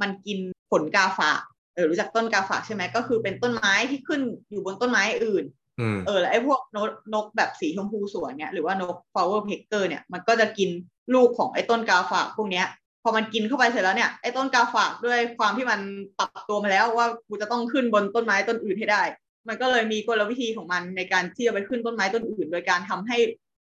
[0.00, 0.38] มันกิน
[0.70, 1.40] ผลกาฝาก
[1.74, 5.44] เออรู้จักต้นกาฝากใช่ไหมก็คือเป็นต้นไม้ที่ขึ้นอยู่บนต้นไม้อื่น
[5.80, 10.70] อืมเออแล้วไอ้พวกนกนกแบบสีชมพูสวยเนี่ยหรือว่านก flower pecker เนี่ยมันก็จะกิน
[11.14, 12.66] ลูกของไอ้ต้นกาฝากพวกเนี้ย
[13.08, 15.80] พอมันกินเข้าไปเสร็จแล้วเนี่ยไอ้ต้นกาฝากด้วยความที่มัน
[16.18, 19.02] ปรับตัวมาแล้วว่ากูจะต้องขึ้นบนต้นไม้ต้นอื่นให้ได้
[19.48, 23.16] มันก็เลยมีกลวิธีของมันในการที่จะไปขึ้นต้นไม้ต้นอื่น โดยการทำให้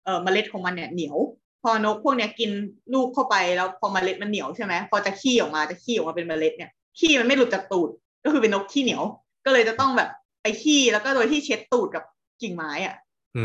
[0.05, 1.17] เออเมล็ดของมันเนี่ยเหนียว
[1.63, 2.51] พอนกพวกเนี้ยกิน
[2.93, 7.89] ลูกเข้าไปแล้วพอเมล็ดมันเหนียวใช่ไหมพอจะขี้ออกมาจะขี้ออกมาเป็นเมล็ดเนี่ยขี้มันไม่หลุดจากตูด
[8.23, 9.03] ก็คือเป็นนกขี้เหนียว
[9.45, 10.09] ก็เลยจะต้องแบบ
[10.41, 12.03] ไปขี้แล้วก็โดยที่เช็ดตูดกับ
[12.41, 12.95] กิ่งไม้อะ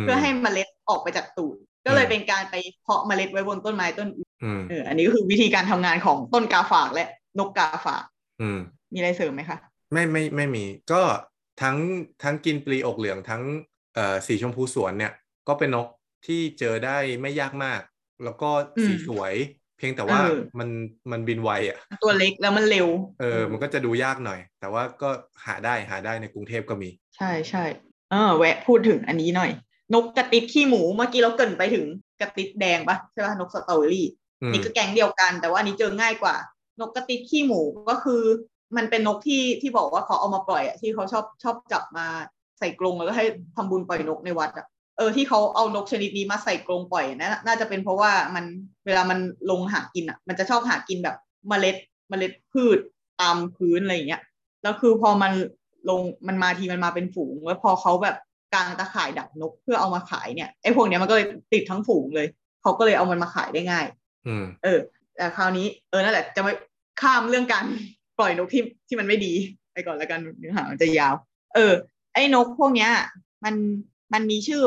[0.01, 1.57] มเพื่อให้เมล็ดออกไปจากตูด
[1.87, 4.28] ก็เลยเป็นการไปเพาะเมล็ดไว้บนต้นไม้ต้นอื่นอืม
[4.71, 7.07] เอออันนี้ก็คือวิธีการทำงานของต้นกาฝากและ
[7.39, 8.05] นกกาฝาก
[8.41, 8.59] อืม
[8.93, 9.59] มีอะไรเสริมไหมคะ
[9.93, 11.03] ไม่ไม่ไม่มี ก็
[11.63, 11.77] ทั้ง
[12.23, 13.43] ทั้งกินปลีอกเหลืองทั้ง
[13.95, 15.13] เอ่อสีชมพูสวนเนี่ย
[15.49, 15.89] ก็เป็นนก
[16.27, 17.81] ที่เจอได้ไม่ยากมาก
[18.25, 18.51] แล้วก็
[18.87, 19.35] สีอืมสวย
[19.79, 20.69] เพียงแต่ว่าเออมัน
[21.11, 22.89] มันบินไวอะ ตัวเล็กแล้วมันเร็ว
[23.21, 25.11] เออ มันก็จะดูยากหน่อย แต่ว่าก็
[25.47, 27.65] หาได้หาได้ในกรุงเทพก็มี ใช่ใช่
[28.11, 29.51] เออแวะพูดถึงอันนี้หน่อย
[29.95, 31.85] นกกระติดขี้หมูเมื่อกี้เราเกรินไปถึง
[32.21, 36.35] กระติดแดงปะใช่ปะนกสตรอเบอรี่อืม นี่ก็แก๊งเดียวกัน แต่ว่าอันนี้เจอง่ายกว่า
[36.81, 38.23] นกกระติดขี้หมูก็คือ
[38.77, 42.07] มันเป็นนกที่ที่บอกว่าเขาเอามาปล่อยอะที่เขาชอบชอบจับมา
[42.59, 43.25] ใส่กรงแล้วก็ให้
[43.57, 48.45] ทำบุญปล่อยนกในวัดอะเออที่เขาเอานกชนิดนี้มาใส่กรงปล่อยนะน่าจะเป็นเพราะว่ามัน
[48.87, 49.19] เวลามัน
[49.51, 51.17] ลงหากินอะ มันจะชอบหากินแบบ
[51.49, 51.77] เมล็ด
[52.09, 52.79] เมล็ดพืช
[53.21, 54.23] ตามพื้นอะไรอย่างเงี้ย
[54.63, 55.33] แล้วคือพอมัน
[55.89, 58.17] ลงมันมาทีมันมาเป็นฝูงแล้วพอเขาแบบ
[58.55, 62.27] กางตะข่ายดักนกเพื่อเอามาขายเนี่ยไอ้พวกเนี้ยมันก็เลยติดทั้งฝูงเลย
[62.63, 63.87] เขาก็เลยเอามันมาขายได้ง่าย
[64.65, 64.79] เออ
[65.17, 66.53] แต่คราวนี้เออนั่นแหละจะไม่
[67.01, 67.65] ข้ามเรื่องการ
[68.19, 69.33] ปล่อยนกที่ที่มันไม่ดี
[69.73, 71.15] ไปก่อนแล้วกันเนื้อหามันจะยาว
[71.55, 71.73] เออ
[72.15, 72.91] ไอ้นกพวกเนี้ย
[73.45, 73.55] มัน
[74.13, 74.61] มันมีชื่อ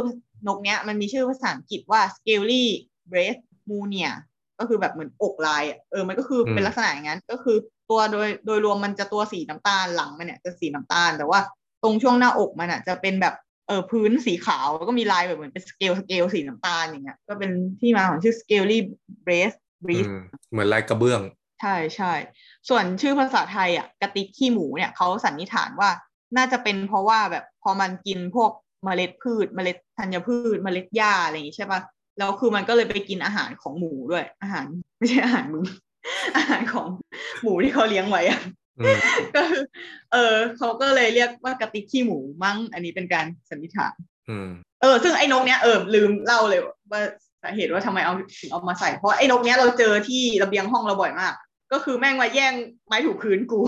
[0.47, 2.63] นกเนี้ย มันมีชื่อภาษาอังกฤษว่า scaly
[3.11, 4.11] breast munia
[4.59, 7.57] ก็คือแบบเหมือนอกลายอะเออมันก็คืออมเป็นลักษณะอย่างนั้น ก็คือ
[7.89, 11.39] ตัวโดยโดยรวมมันจะตัวสีน้ำตาลหลังมันเนี่ยจะสีน้ำตาลแต่ว่า
[11.83, 13.35] ตรงช่วงหน้าอกมันอะจะเป็นแบบ
[13.71, 18.79] เออพื้นสีขาวแล้วก็มีลายแบบเหมือนเป็นสเกลสเกลสีน้ำตาลอย่างเงี้ยก็เป็นที่มาของชื่อ scaly
[19.25, 20.19] breast อื breast ม
[20.51, 21.21] เหมือนลายกระเบื้อง
[21.61, 22.13] ใช่ใช่
[22.69, 25.89] ส่วนชื่อภาษาไทยอะกระติกขี้หมูเนี่ยเขาสันนิษฐานว่า
[26.37, 28.51] น่าจะเป็นเพราะว่าแบบพอมันกินพวก
[28.85, 31.81] เมล็ดพืช เมล็ดธัญพืช เมล็ดหญ้าอะไรอย่างงี้ใช่ปะ
[32.17, 34.65] แล้วคือมันก็เลยไปกินอาหารของหมูด้วย อาหาร
[34.97, 35.63] ไม่ใช่อาหารมึง
[36.35, 36.87] อาหารของ
[37.43, 38.60] หมูที่เขาเลี้ยงไว้อะอืม
[39.35, 39.63] ก็คือ
[40.11, 43.93] เออเขาก็เลยเรียกว่ากระติกขี้หมูมั้ง อันนี้เป็นการสันนิษฐาน
[44.29, 44.49] อืม
[44.81, 47.01] เออ ซึ่งไอ้นกเนี้ยเออลืมเล่าเลยว่า
[47.43, 51.33] สาเหตุว่าทำไมเอาถึงเอามาใส่ เพราะไอ้นกเนี้ยเราเจอที่ระเบียงห้องเราบ่อยมาก
[51.73, 52.53] ก็คือแม่งมาแย่ง
[52.87, 53.59] ไม้ถูพื้นกู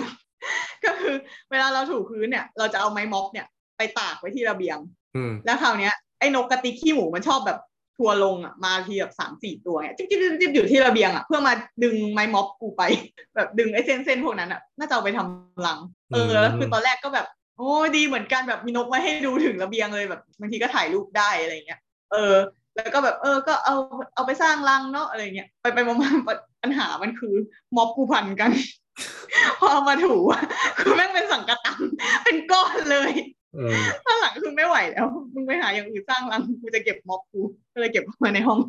[0.85, 1.15] ก็คือ
[1.51, 4.77] เวลาเราถูพื้นเนี่ย เราจะเอาไม้ม็อบเนี่ยไปตากไว้ที่ระเบียง
[5.15, 7.59] อืมแล้วคราวเนี้ยไอ้นกกระติกขี้หมูมันชอบแบบ
[7.97, 11.53] ทัวร์ลงอะมาทีแบบสามสี่ตัวเนี่ยจิ๊บจิ๊บจิ๊บจิ๊บอยู่ที่ระเบียงอะเพื่อมา
[11.83, 12.81] ดึงไม้ม็อบกูไป
[13.35, 15.79] แบบดึงไอ้เส้นเส้นๆพวกนั้นอะน่าจะเอาไปทำรัง
[16.13, 17.27] เออแล้วคือตอนแรกก็แบบ
[17.57, 21.79] โอ้ดีเหมือนกันแบบมีนกมาให้ดูถึงระเบียงเลยแบบบางทีก็ถ่ายรูปได้อะไรเงี้ย
[22.11, 22.35] เออ
[22.75, 23.75] แล้วก็แบบเออก็เอา
[24.15, 26.09] เอาไปสร้างรังเนาะอะไรเงี้ยไปไปมามา
[26.63, 27.33] ปัญหามันคือ
[27.75, 28.51] ม็อบกูพันกัน
[29.59, 30.41] พอเอามาถูอะ
[30.79, 31.81] คือแม่งเป็นสังกะตัง
[32.23, 33.11] เป็นก้อนเลย
[33.55, 37.41] อืมตอนหลังคือไม่ไหวแล้ว มึงไปหาอย่างอื่นสร้างรังกูจะเก็บม็อบกู
[37.73, 38.59] ก็เลยเก็บเข้ามาในห้อง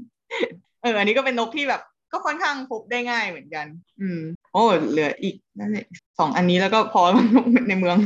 [0.83, 1.83] เออ อันนี้ก็เป็นนกที่แบบ
[2.13, 3.67] ก็ค่อนข้างพบได้ง่ายเหมือนกัน
[4.01, 4.21] อืม
[4.53, 5.87] โอ้เหลืออีกนั่นแหละ
[6.19, 7.03] สองอันนี้แล้วก็พอ
[7.35, 7.97] นกในเมือง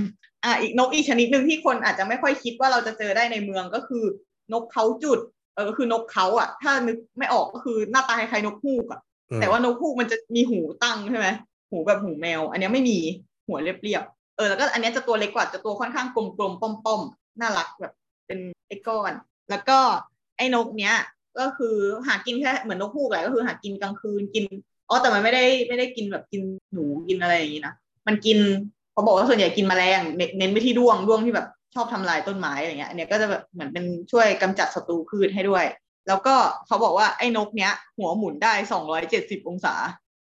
[0.44, 4.04] อะอีกนกอีกชนิดหนึ่งที่คนอาจจะไม่ค่อยคิดว่าเราจะเจอได้ในเมืองก็คือ
[4.52, 5.18] นกเขาจุด
[5.54, 9.00] เออก็คือนกเขาอะ ถ้านึกไม่ออกก็คือหน้าตาคล้ายๆนกฮูกอะ
[9.30, 11.28] อืมแต่ว่านกฮูกมันจะมีหูตั้งใช่ไหม
[11.70, 12.98] หูแบบหูแมว อันเนี้ยไม่มี
[13.46, 17.92] หัวเรียบๆ เออแล้วก็อันเนี้ยจะตัวเล็กกว่าจะตัวค่อนข้างกลมๆป้อมๆน่ารักแบบ
[18.26, 19.12] เป็นไอ้ก้อน
[19.50, 19.78] แล้วก็
[20.36, 20.94] ไอ้นกเนี้ย
[21.38, 21.76] ก็คือ
[22.06, 24.44] หากินแค่เหมือนนกฮูกแหละก็คือหากินกลางคืนกิน
[24.88, 27.74] อ๋อแต่มันไม่ได้ไม่ได้กินแบบกินหนูกินอะไรอย่างนี้นะ
[28.06, 28.38] มันกิน
[28.92, 30.00] เขาบอกว่าส่วนใหญ่กินแมลง
[30.38, 35.64] เน้นไปที่ด้วงด้วงที่แบบชอบทำลายต้นไม้อะไรเงี้ยอันเนี้ยก็จะแบบเหมือนเป็นช่วยกำจัดศัตรูพืชให้ด้วย
[36.08, 36.34] แล้วก็
[36.66, 39.74] เขาบอกว่าไอ้นกเนี้ย หัวหมุนได้สองร้อยเจ็ดสิบองศา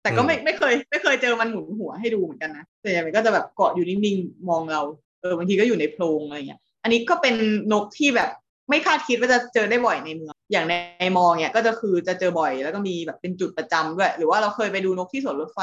[0.08, 4.82] แต่ก็ไม่ไม่เคย ไม่เคยเจอมันหมุนหัวให้ดูเหมือนกันนะแต่อย่างมันก็จะแบบเกาะอยู่นิ่งๆมองเรา
[5.22, 7.36] เออบางทีก็อยู่ในโพรงอะไรเงี้ย อันนี้ก็เป็น
[7.74, 8.30] นกที่แบบ
[8.70, 15.62] ไม่คาดคิดว่าจะเจอได้บ่อยในเมืองอย่างในมอเนี่ยก็จะคือจะเจอบ่อย แล้วก็มีแบบเป็นจุดประจำด้วยหรือว่าเราเคยไปดูนกที่สวนรถไฟ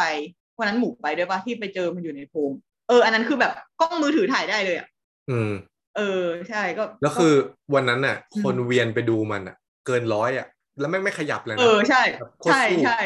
[0.59, 2.51] วันนั้นหมูไปด้วยปะที่ไปเจอมันอยู่ในโพรง
[2.89, 4.89] เอออันนั้นคือแบบกล้องมือถือถ่ายได้เลยอะ
[5.31, 5.51] อืม
[5.97, 7.35] เออใช่ก็แล้วคือ
[7.75, 10.47] วันนั้นน่ะอืมคนเวียนไปดูมันอะ เกินร้อยอะ
[10.81, 13.01] แล้วไม่งไม่ขยับเลยเอนะอใช่แบบโคตรใช่สู้ใช่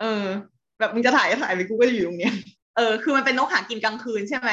[0.00, 0.24] เออ
[0.84, 2.34] แบบมึงจะถ่ายก็ถ่ายไปกูก็อยู่ตรงเนี้ย
[2.76, 4.50] เออคือมันเป็นนกหากินกลางคืนใช่ไหม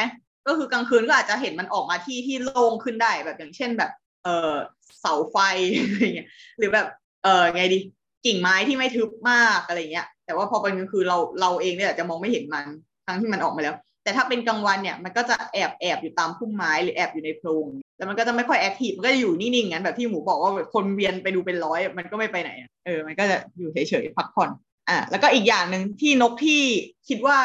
[0.47, 3.91] ก็คือกลางคืนก็อาจจะเห็นมันออกมาที่ที่โล่งขึ้นได้แบบอย่างเช่นแบบ
[4.23, 4.53] เออ
[4.99, 5.37] เสาไฟ
[5.77, 6.27] อะไรเงี้ย
[6.57, 6.87] หรือแบบ
[7.23, 7.79] เออไงดี
[8.25, 12.65] กิ่งไม้ที่ไม่ทึบมากอะไรเงี้ย แต่ว่าพอเป็นกลางคืนเราเราเองเนี่ยอาจจะมองไม่เห็นมัน
[13.07, 17.65] ทั้งที่มันออกมาแล้ว แต่ถ้าเป็นกลางวันเนี่ยมันก็จะแอบแอบอยู่ตามพุ่มไม้หรือแอบอยู่ในโพรง
[17.97, 22.51] แล้วมันก็จะไม่ค่อยแอคทีฟมันก็จะอยู่นิ่งๆงั้นแบบที่หมูบอกว่าคนเวียนไปดูเป็นร้อย มันก็ไม่ไปไหน
[22.85, 24.49] เออมันก็จะอยู่เฉยๆพักผ่อน
[24.91, 26.61] อะแล้วก็อีกอย่างหนึ่งที่นกที่
[27.09, 27.37] คิดว่า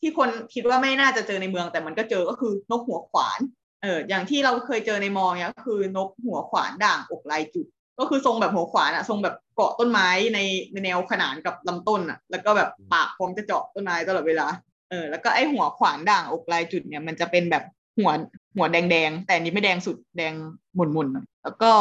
[0.00, 3.40] ที่คนคิดว่าไม่น่าจะเจอในเมืองแต่มันก็เจอก็คือนกหัวขวาน
[3.82, 7.66] เอออย่างที่เราเคยเจอในมองเนี่ยก็คือนกหัวขวานด่างอกลายจุด
[7.98, 10.38] ก็คือทรงแบบหัวขวานอะทรงแบบเกาะต้นไม้ใน
[10.72, 14.46] ในแนวขนานกับลำต้นอะแล้วก็แบบปากพร้อมจะเจาะต้นไม้ตลอดเวลา
[14.90, 17.64] เออแล้วก็ไอหัวขวานด่างอกลายจุดเนี่ยมันจะเป็นแบบ
[17.98, 18.12] หัว
[18.56, 20.34] หัวแดงๆแต่นี้ไม่แดงสุดแดง
[20.74, 21.72] หมุนๆหน่อยแล้วก็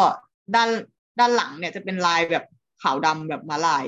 [0.55, 0.70] ด้าน
[1.20, 2.45] ด้านหลังเนี่ยจะเป็นลายแบบ
[2.82, 3.86] ขาวดำแบบมาลาย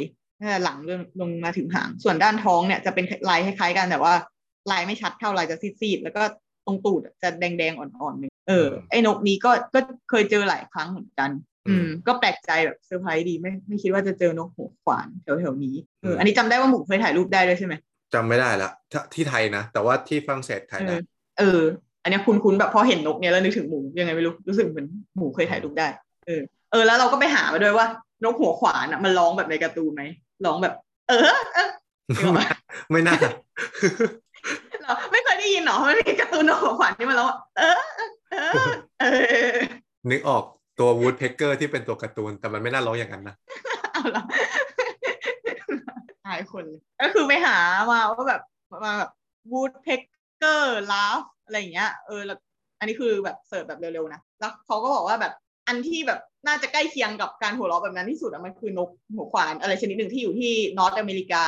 [0.63, 4.13] หลังลงลงมาถึงหาง ส่วนด้านท้องเนี่ยจะเป็นลายคล้ายๆกันแต่ว่า
[4.71, 6.21] ลายไม่ชัดเท่าลายจะซีดๆแล้วก็
[6.65, 9.79] ตรงตูดอะจะแดงๆอ่อนๆหนึ่งเออไอ้นกนี้ก็ก็
[10.09, 11.29] เคยเจอหลายครั้งเหมือนกัน
[11.67, 17.73] อืม ก็แปลกใจแบบเซอร์ไพรส์ดีไม่ไม่คิดว่าจะเจอนกหัวขวานแถวๆนี้เอออันนี้จำได้ว่าหมูเคยถ่ายรูปได้ด้วยใช่ไหม
[18.13, 20.99] จำไม่ได้ละถ้าที่ไทยนะแต่ว่าที่ฝรั่งเศสถ่ายเอได้อ
[21.39, 21.61] เออ
[22.03, 25.88] อันเนี้ยคุ้นๆแบบพอเห็นนกเนี่ยแล้วนึกถึงหมูยังไงไม่รู้รู้สึกเหมือนหมูเคยถ่ายรูปได้
[26.27, 27.88] เออเออแล้วเราก็ไปหามาด้วยว่า
[28.23, 30.03] นกหัวขวานอะมันร้องแบบในการ์ตูนไหม
[30.45, 30.73] ร้องแบบ
[31.09, 31.69] เออเออ
[32.07, 32.47] เดี๋ยวก่อน
[32.91, 33.23] ไม่น่าเห
[34.85, 37.81] รอไม่เคยได้ยินเหรอมันมีการ์ตูนนกหัวขวานที่มันร้องว่าเออ
[38.31, 38.35] เอ
[38.67, 38.71] อ
[39.01, 39.05] เอ
[39.49, 39.53] อ
[40.09, 40.43] นึกออก
[40.79, 43.35] ตัว woodpecker ที่เป็นตัวการ์ตูน แต่มันไม่น่าร้องอย่างนั้นนะ
[43.91, 44.23] เอาละ
[46.27, 47.57] หายคนเลยก็คือไปหา
[47.91, 48.41] มาว่าแบบ
[48.83, 49.11] มาแบบ
[49.51, 52.37] woodpecker laugh อะไรอย่างเงี้ยเออแล้ว
[52.79, 55.33] อันนี้คือแบบ search แบบเร็วๆนะแล้วเขาก็บอกว่าแบบ
[55.68, 61.43] อันที่แบบน่าจะใกล้เคียงกับการหัวเราะแบบนั้นที่สุดอะมันคือนกหัวขวานอะไรชนิดหนึ่งที่อยู่ที่ North America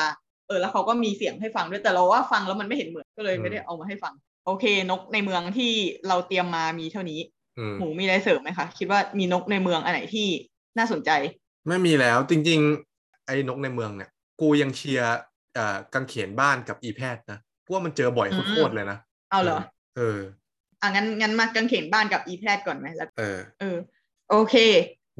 [0.47, 4.13] เออแล้วเขาก็มีเสียงให้ฟังด้วยแต่เราว่าฟังแล้วมันไม่เห็นเหมือนก็เลยไม่ได้เอามาให้ฟัง
[4.45, 5.73] โอเค นกในเมืองที่
[6.07, 7.19] เราเตรียมมามีเท่านี้
[7.57, 10.27] อืมหมูมีอะไรเสริมไหมคะคิดว่ามีนกในเมืองอันไหนที่
[10.77, 11.11] น่าสนใจ
[11.67, 12.59] ไม่มีแล้วจริง
[12.93, 14.09] ๆ ไอ้นกในเมืองเนี่ย
[14.41, 15.15] กูยังเชียร์
[15.53, 18.97] เอ่อกังเขนบ้านกับอีแพทย์นะเพราะว่ามันเจอบ่อยอืมโคตรๆเลยนะ
[19.31, 19.59] เอาเหรอ
[19.97, 20.17] เออ
[20.81, 23.77] อะงั้นงั้นมากางเขนบ้านกับอีแพทย์ก่อนไหมแล้วเออเออ
[24.29, 24.55] โอเค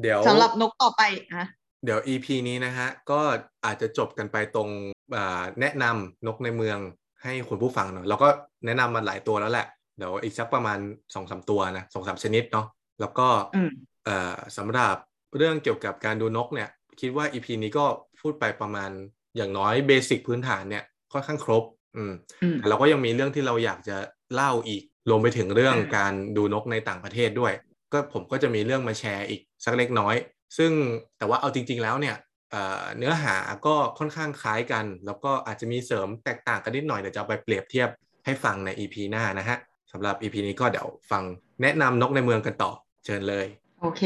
[0.00, 1.02] เดี๋ยวสำหรับนกต่อไป
[1.32, 1.46] อะ
[1.84, 3.20] เดี๋ยว EP นี้นะฮะ ก็
[3.64, 4.68] อาจจะจบกันไปตรง
[5.16, 6.78] อ่าแนะนำนกในเมือง
[7.22, 8.28] ให้คุณผู้ฟังเนาะแล้วก็
[8.66, 9.66] แนะนำมาหลายตัวแล้วแหละ
[9.98, 10.78] เดี๋ยวอีกสักประมาณ
[11.14, 12.66] สองสามตัวนะสองสามชนิดเนาะ
[13.00, 13.70] แล้วก็อืม
[14.04, 14.94] เอ่อสำหรับ
[15.36, 16.68] เรื่องเกี่ยวกับการดูนกเนี่ย
[17.00, 17.86] คิดว่า EP นี้ก็
[18.20, 18.90] พูดไปประมาณ
[19.36, 21.64] อย่างน้อยเบสิกพื้นฐานเนี่ยค่อนข้างครบ
[21.96, 23.96] อืมอืมแต่เราก็ยังมีเรื่องที่เราอยากจะ
[24.34, 27.52] เล่าอีกรวมไปถึงเรื่องอืมการดูนกในต่างประเทศด้วย
[27.96, 30.14] ก็ผมก็จะมีเรื่องมาแชร์อีกสักเล็กน้อย
[30.58, 30.70] ซึ่ง
[31.18, 32.16] แต่ว่าเอาจริง ๆ แล้วเนี่ย
[32.50, 33.36] เเนื้อหา
[33.66, 37.88] ก็ค่อนข้างคล้ายกัน แล้วก็อาจจะมีเสริมแตกต่างกันนิดหน่อยเดี๋ยวจะไปเปรียบเทียบ
[38.24, 39.58] ให้ฟังใน EP หน้านะฮะ
[39.92, 41.22] สำหรับ EP นี้ก็เดี๋ยวฟัง
[41.62, 42.70] แนะนำนกในเมืองกันต่อ
[43.04, 43.46] เชิญเลย
[43.80, 44.02] โอเค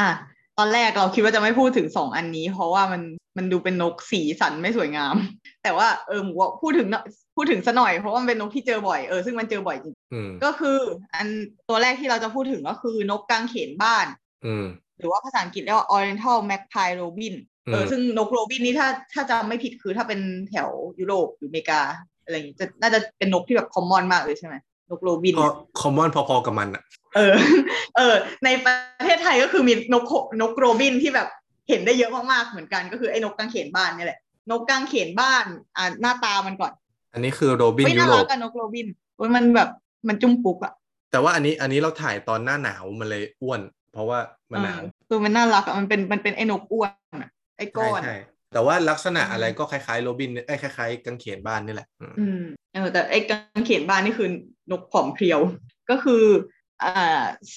[0.00, 0.10] อะ
[0.58, 3.02] ตอนแรกเราคิดว่าจะไม่พูดถึงสองอันนี้ เพราะว่ามัน
[3.36, 5.14] มันดูเป็นนกสีสันไม่สวยงาม
[5.62, 6.88] แต่ว่าเออหมูว่าพูดถึง
[7.36, 10.78] พูดถึงซะหน่อยเพราะว่ามันเป็นนกที่เจอบ่อยเออซึ่งมันเจอบ่อยจริงอืมก็คือ
[11.14, 11.28] อัน
[11.68, 14.06] ตัวแรกที่เราจะพูดถึงก็คือนกกางเขนบ้าน
[14.46, 14.66] อืม
[14.98, 17.34] หรือว่าภาษาอังกฤษเรียกว่า Oriental Magpie Robin
[17.72, 20.20] เอออืมซึ่งนกโรบินนี่ถ้าถ้าจำไม่ผิดคือถ้าเป็น
[20.50, 20.68] แถว
[21.00, 21.80] ยุโรปหรืออเมริกา
[22.24, 24.54] อะไรอย่างงี้จะน่าจะเป็นนกที่แบบคอมมอนมากเลยใช่ไหม
[24.90, 26.82] นกโรบินก็เนี่ยคอมมอนพอๆกับมันอะ
[27.14, 27.34] เออ
[27.96, 28.14] เออ
[28.44, 31.28] ในประเทศไทยก็คือมีนกโขนกโรบินที่แบบ
[31.68, 34.20] เห็นได้เยอะมากๆเหมือนกัน ก็คือไอ้นกกางเขนบ้านนี่แหละ
[34.50, 35.44] นกกางเขนบ้าน
[35.76, 36.72] อ่าหน้าตามันก่อน
[37.12, 38.86] อันนี้คือโรบินไม่ยุน่าโรรัปกกับนกโรบิน
[39.16, 39.68] โอ้ยมันแบบ
[40.08, 40.72] มันจุ้มปุ๊กอะ
[41.10, 43.60] แต่ว่าอันนี้อันนี้เราถ่ายตอนหน้าหนาวมันเลยอ้วน
[43.92, 44.18] เพราะว่า
[44.52, 46.90] มันหนาวเออคือมันน่ารักอะมันเป็นมันเป็นไอ้นกอ้วน
[47.22, 48.08] อะไอ้ก้ใช่อนใช่
[48.50, 52.36] แต่ว่าลักษณะอืมอะไรก็คล้ายๆโรบินเอ้ยคล้ายๆกังเขนบ้านนี่แหละอืมอืม
[52.72, 54.28] เออแต่ไอ้กางเขนบ้านนี่คือ
[54.70, 55.40] นกผอมเพรียว
[55.90, 56.24] ก็คือ
[56.80, 56.88] อ่า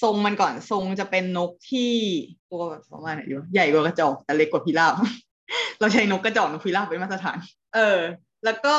[0.01, 1.91] ทรงมันก่อนทรงจะเป็นนกที่
[2.49, 4.93] ตัวแบบประมาณไหนอยู่ใหญ่กว่ากระจอกแต่เล็กกว่าพิราบ
[5.79, 7.37] เราใช้นกกระจอกนกพิราบเป็นมาตรฐาน
[7.73, 7.97] เออ
[8.45, 8.75] แล้วก็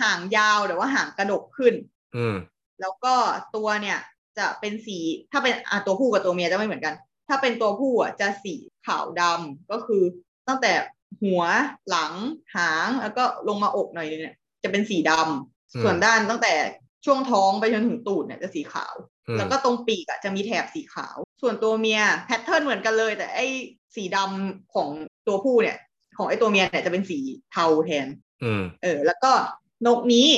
[0.00, 1.74] หางยาวแต่ว่าหางกระดกขึ้น
[2.16, 2.36] อืม
[2.80, 3.14] แล้วก็
[3.56, 3.98] ตัวเนี่ย
[4.38, 4.98] จะเป็นสี
[5.32, 6.94] ถ้าเป็นอะตัวผู้กับตัวเมียจะไม่เหมือนกัน
[7.28, 8.54] ถ้าเป็นตัวผู้อะจะสี
[8.86, 10.02] ขาวดำก็คือ
[10.48, 10.72] ตั้งแต่
[11.22, 11.42] หัว
[11.88, 12.12] หลัง
[12.54, 16.52] หางแล้วก็ลงมาอกหน่อยนึงเนี่ย จะเป็นสีดำอืมส่วนด้านตั้งแต่
[17.04, 18.94] ช่วงท้องไปจนถึงตูดเนี่ยจะสีขาว
[19.28, 23.46] อืมแล้วก็ตรงปีกอะจะมีแถบสีขาว ส่วนตัวเมียแพทเทิร์นเหมือนกันเลย แต่ไอ้
[23.94, 24.88] สีดำของ
[25.26, 25.76] ตัวผู้เนี่ย
[26.18, 27.18] ของไอ้ตัวเมียเนี่ยจะเป็นสี
[27.52, 28.06] เทาแทน
[28.44, 29.32] อืมเออ แล้วก็
[29.86, 30.28] นกนี้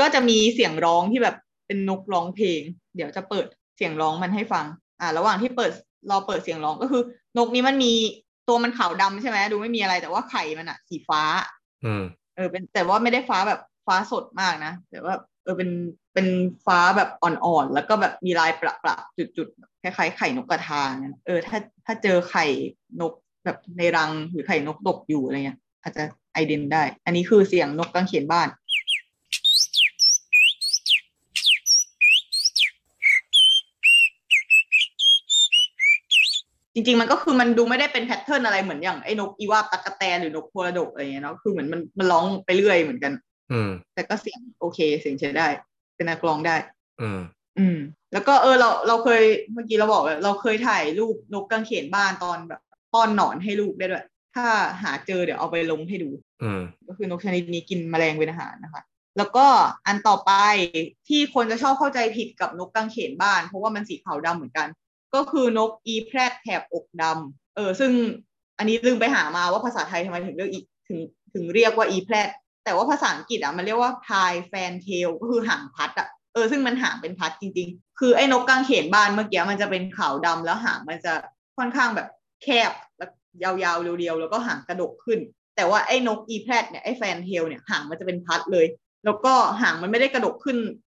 [0.00, 1.36] ก็จะมีเสียงร้องที่แบบ
[1.66, 2.60] เป็นนกร้องเพลง
[2.96, 3.46] เดี๋ยวจะเปิด
[3.76, 4.64] เสียงร้องมันให้ฟัง
[5.00, 5.72] อ่า ระหว่างที่เปิด
[6.10, 7.02] รอเปิดเสียงร้องก็คือ
[7.38, 7.92] นกนี้มันมี
[8.48, 11.22] ตัวมันขาวดำใช่ไหมดูไม่มีอะไรแต่ว่าไข่มันอะสีฟ้า
[11.84, 12.02] อืม
[12.36, 15.70] เออเป็นแต่ว่าไม่ได้ฟ้าแบบฟ้าสดมากนะแต่ว่าเออเป็น
[16.14, 16.26] เป็น
[16.66, 18.96] ฟ้าแบบอ่อนๆแล้วก็แบบมีลายประประ
[19.36, 22.46] จุดๆคล้ายๆไข่นกกระทาเนี่ยเออถ้าถ้าเจอไข่
[23.00, 23.12] นก
[23.44, 28.48] แบบในรังหรือไข่นกตกอยู่อะไรเงี้ยอาจจะไอเดนได้ อันนี้คือเสียงนกกังเขนบ้าน
[36.78, 43.12] จริง ๆ มันก็คือมันดูไม่ได้เป็นแพทเทิร์นอะไรเหมือนอย่างไอ้นกอีวาบตักกะแตนหรือนกโพลาดกอะไรเงี้ยเนาะคือเหมือนมันมันร้องไปเรื่อยเหมือนกัน
[43.52, 45.46] อืม แต่ก็เสียงโอเคเสียงใช้ได้
[45.96, 46.56] เป็นนักร้องได้
[47.00, 47.20] อืม
[47.58, 47.78] อืม
[48.12, 49.22] แล้วก็เออเราเราเคย
[49.52, 52.60] เมื่อกี้เราบอกแล้วเราเคยถ่ายรูปนกกังเขนบ้านตอนแบบ
[52.92, 54.46] ป้อนหนอนให้ลูกได้ด้วย ถ้า
[54.82, 56.10] หาเจอเดี๋ยวเอาไปลงให้ดู
[56.42, 58.82] อืม ก็คือนกชนิดนี้กินแมลงเป็นอาหารนะคะ
[59.18, 59.46] แล้วก็
[59.86, 60.32] อันต่อไป
[61.08, 64.68] ที่คนจะชอบเข้าใจผิดกับนกกังเขนบ้าน เพราะว่ามันสีขาวดำเหมือนกัน
[65.14, 67.92] ก็คือนกอีแพรดแถบอกดำเออซึ่ง
[68.58, 70.98] อันนี้ลืมไปหามาว่าภาษาไทยทำไมถึงเรียกอีถึง
[71.34, 72.28] ถึงเรียกว่าอีแพรด
[72.64, 81.12] แต่ว่าภาษาอังกฤษอะมันเรียกว่า pied fantail ก็คือหางพัดอะเออซึ่งมันหางเป็นพัดจริง ๆ คือไอ้นกกังเขนบ้านเมื่อกี้มันจะเป็นขาวดำแล้วหางมันจะ
[81.58, 82.08] ค่อนข้างแบบ
[82.42, 83.10] แคบแล้ว
[83.42, 85.18] ยาวๆเรียวๆแล้วก็หางกระดกขึ้น
[85.56, 88.66] แต่ว่าไอ้นกอีแพรดเนี่ยไอ้ fantail เนี่ยหางมันจะเป็นพัดเลย
[89.04, 90.56] แล้วก็หางมันไม่ได้กระดกขึ้น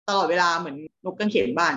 [0.09, 1.75] ตลอดเวลาเหมือนนกกังเขนบ้าน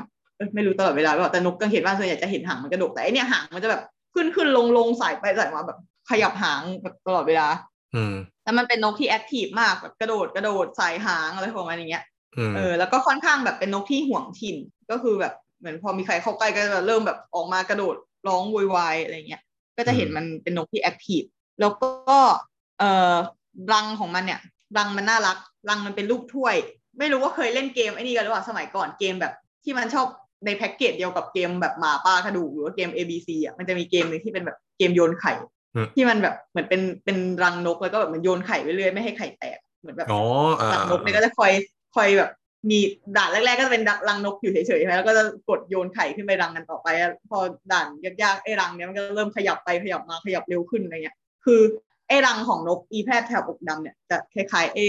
[0.54, 3.82] ไม่รู้ตลอดเวลาหรือเปล่าแต่นกกังเขนบ้านส่วนใหญ่จะเห็นหางมันกระดกแต่ไอเนี่ยหางมันจะแบบ
[4.14, 5.78] ขึ้นขึ้นลงลงสายไปสายมาแบบ
[6.10, 7.46] ขยับหางแบบตลอดเวลา
[7.94, 8.14] อืม
[8.44, 12.04] แล้วมันเป็นนกที่แอคทีฟมากแบบกระโดดกระโดดสายหางอะไรของมันอย่างเงี้ย
[12.36, 14.56] อืมเออแล้วก็ค่อนข้างแบบเป็นนกที่ห่วงถิ่น
[14.90, 17.96] ก็คือแบบเหมือนพอมีใครเข้าใกล้ก็จะเริ่มแบบออกมากระโดด
[18.28, 19.42] ร้องโวยวายอะไรเงี้ย
[19.76, 21.22] ก็จะเห็นมันเป็นนกที่แอคทีฟ
[21.60, 22.18] แล้วก็
[22.78, 23.14] เอ่อ
[23.72, 24.40] รังของมันเนี่ย
[24.78, 25.36] รังมันน่ารัก
[25.68, 26.54] รังมันเป็นรูปถ้วย
[26.98, 29.32] ไม่รู้ว่าเคยเล่นเกมไอ้นี่กันหรือเปล่าสมัยก่อนเกมแบบ
[29.64, 30.06] ที่มันชอบ
[30.44, 35.34] ในแพ็กเกจเดียวกับเกมแบบหมาป้ากระดูกหรือว่าเกม A B C อะมันจะมีเกมหนึ่งที่เป็นแบบเกมโยนไข่
[35.94, 40.22] ที่มันแบบเหมือนเป็นเป็นรังนกแล้วก็แบบมันโยนไข่ไปเรื่อยไม่ให้ไข่แตกเหมือนแบบอ๋อ
[40.60, 41.52] อ่ารังนกเนี่ยก็จะคอย
[41.94, 42.30] คอยแบบ
[42.70, 42.78] มี
[43.16, 47.38] ด่านแรกๆก็จะเป็นรังนกอยู่เฉยๆใช่ไหมแล้วก็จะกดโยนไข่ขึ้นไปรังกันต่อไปอะพอ
[47.72, 51.60] ด่านยากๆไอ้รังเนี้ยมันก็เริ่มขยับไปขยับมาขยับเร็วขึ้นอะไรเงี้ย คือ
[52.08, 54.84] ไอ้รังของนกอีแพทแถบอกดำเนี่ยจะคล้ายๆไอ้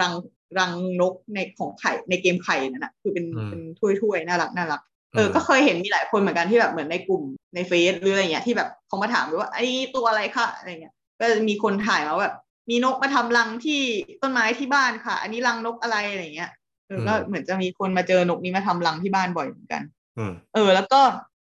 [0.00, 0.12] รัง
[0.58, 4.80] รังนกในของไข่ในเกมไข่นั่นแหะคือเป็นเป็นถ้วยๆน่ารักน่ารัก
[5.14, 7.22] เออ ก็เคยเห็นมีหลายคนเหมือนกันที่แบบเหมือนในกลุ่ม
[7.54, 12.34] ในเฟซหรืออะไรเงี้ยที่แบบเขามาถามว่าไอ้ตัวอะไรคะอะไรเงี้ย ก็จะมีคนถ่ายมาแบบ
[12.70, 13.80] มีนกมาทำรังที่
[14.22, 16.50] ต้นไม้ที่บ้านค่ะ อันนี้รังนกอะไรอะไรเงี้ย
[16.86, 19.82] เออก็เหมือนจะมีคนมาเจอนกนี้มาทำรังที่บ้านบ่อยเหมือนกัน
[20.18, 21.00] อืมเออ แล้วก็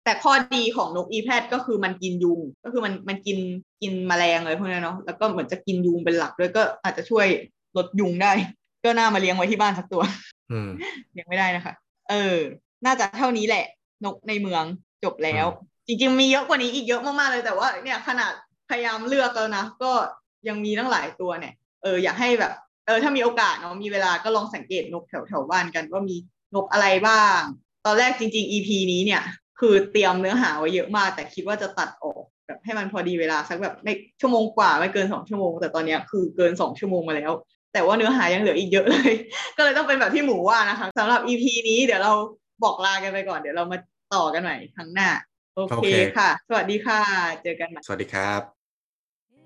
[0.03, 3.37] แต่ข้อดีของนกอีแพดก็คือมันกินยุง ก็คือมันมันกิน
[3.81, 7.27] กินแมลงอะไรพวกนี้เนาะแล้วก็เหมือนจะกินยุงเป็นหลักด้วยก็อาจจะช่วย
[7.77, 8.31] ลดยุงได้
[8.83, 10.01] ก็น่ามาเลี้ยงไว้ที่บ้านสักตัว
[10.51, 10.69] อืม
[11.11, 11.73] เลี้ยงไม่ได้นะคะ
[12.09, 12.37] เออ
[12.85, 13.65] น่าจะเท่านี้แหละ
[14.05, 14.63] นกในเมือง
[15.03, 15.45] จบแล้ว
[15.87, 18.31] จริงๆ มีเยอะกว่านี้อีกเยอะมากๆเลยแต่ว่า เนี่ยขนาด
[18.69, 19.91] พยายามเลือกแล้วนะก็
[20.47, 21.53] ยังมีตั้งหลายตัวเนี่ย
[21.83, 22.53] เอออยากให้แบบ
[22.85, 26.15] เออถ้ามีโอกาสเนาะมีเวลาก็ลองสังเกตนกแถวแถวๆบ้านกันว่ามี
[26.55, 27.39] นกอะไรบ้าง
[27.85, 29.21] ตอนแรกจริง ๆ EP นี้เนี่ย
[29.59, 37.31] คือเตรียมเนื้อหาไว้เยอะมาก แต่คิดว่าจะตัดออกแบบให้มันพอดีเวลาสักแบบไม่ชั่วโมงกว่าไม่เกินสองชั่วโมง แต่ตอนเนี้ยคือเกินสองชั่วโมงมาแล้ว
[37.73, 39.13] แต่ว่าเนื้อหายังเหลืออีกเยอะเลย
[39.57, 42.13] ก็เลยต้องเป็นแบบที่หมูว่านะคะสำหรับ EP นี้เดี๋ยวเรา
[42.63, 43.77] บอกลากันไปก่อนเดี๋ยวเรามา
[44.15, 45.09] ต่อกันใหม่ครั้งหน้า
[45.55, 47.01] โอโอเคเคค่ะ สวัสดีค่ะ
[47.43, 48.41] เจอกันใหม่สวัสดีครับ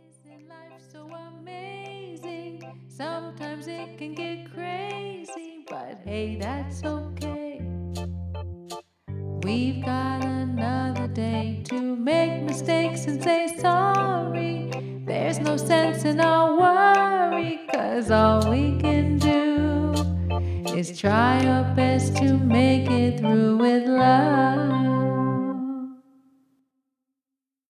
[0.10, 2.56] Isn't life so amazing?
[3.02, 7.62] Sometimes it can get crazy, but hey, that's okay.
[9.44, 14.72] We've got another day to make mistakes and say sorry.
[15.06, 19.51] There's no sense in our worry, cause all we can do
[20.74, 25.31] is try your best to make it through with love.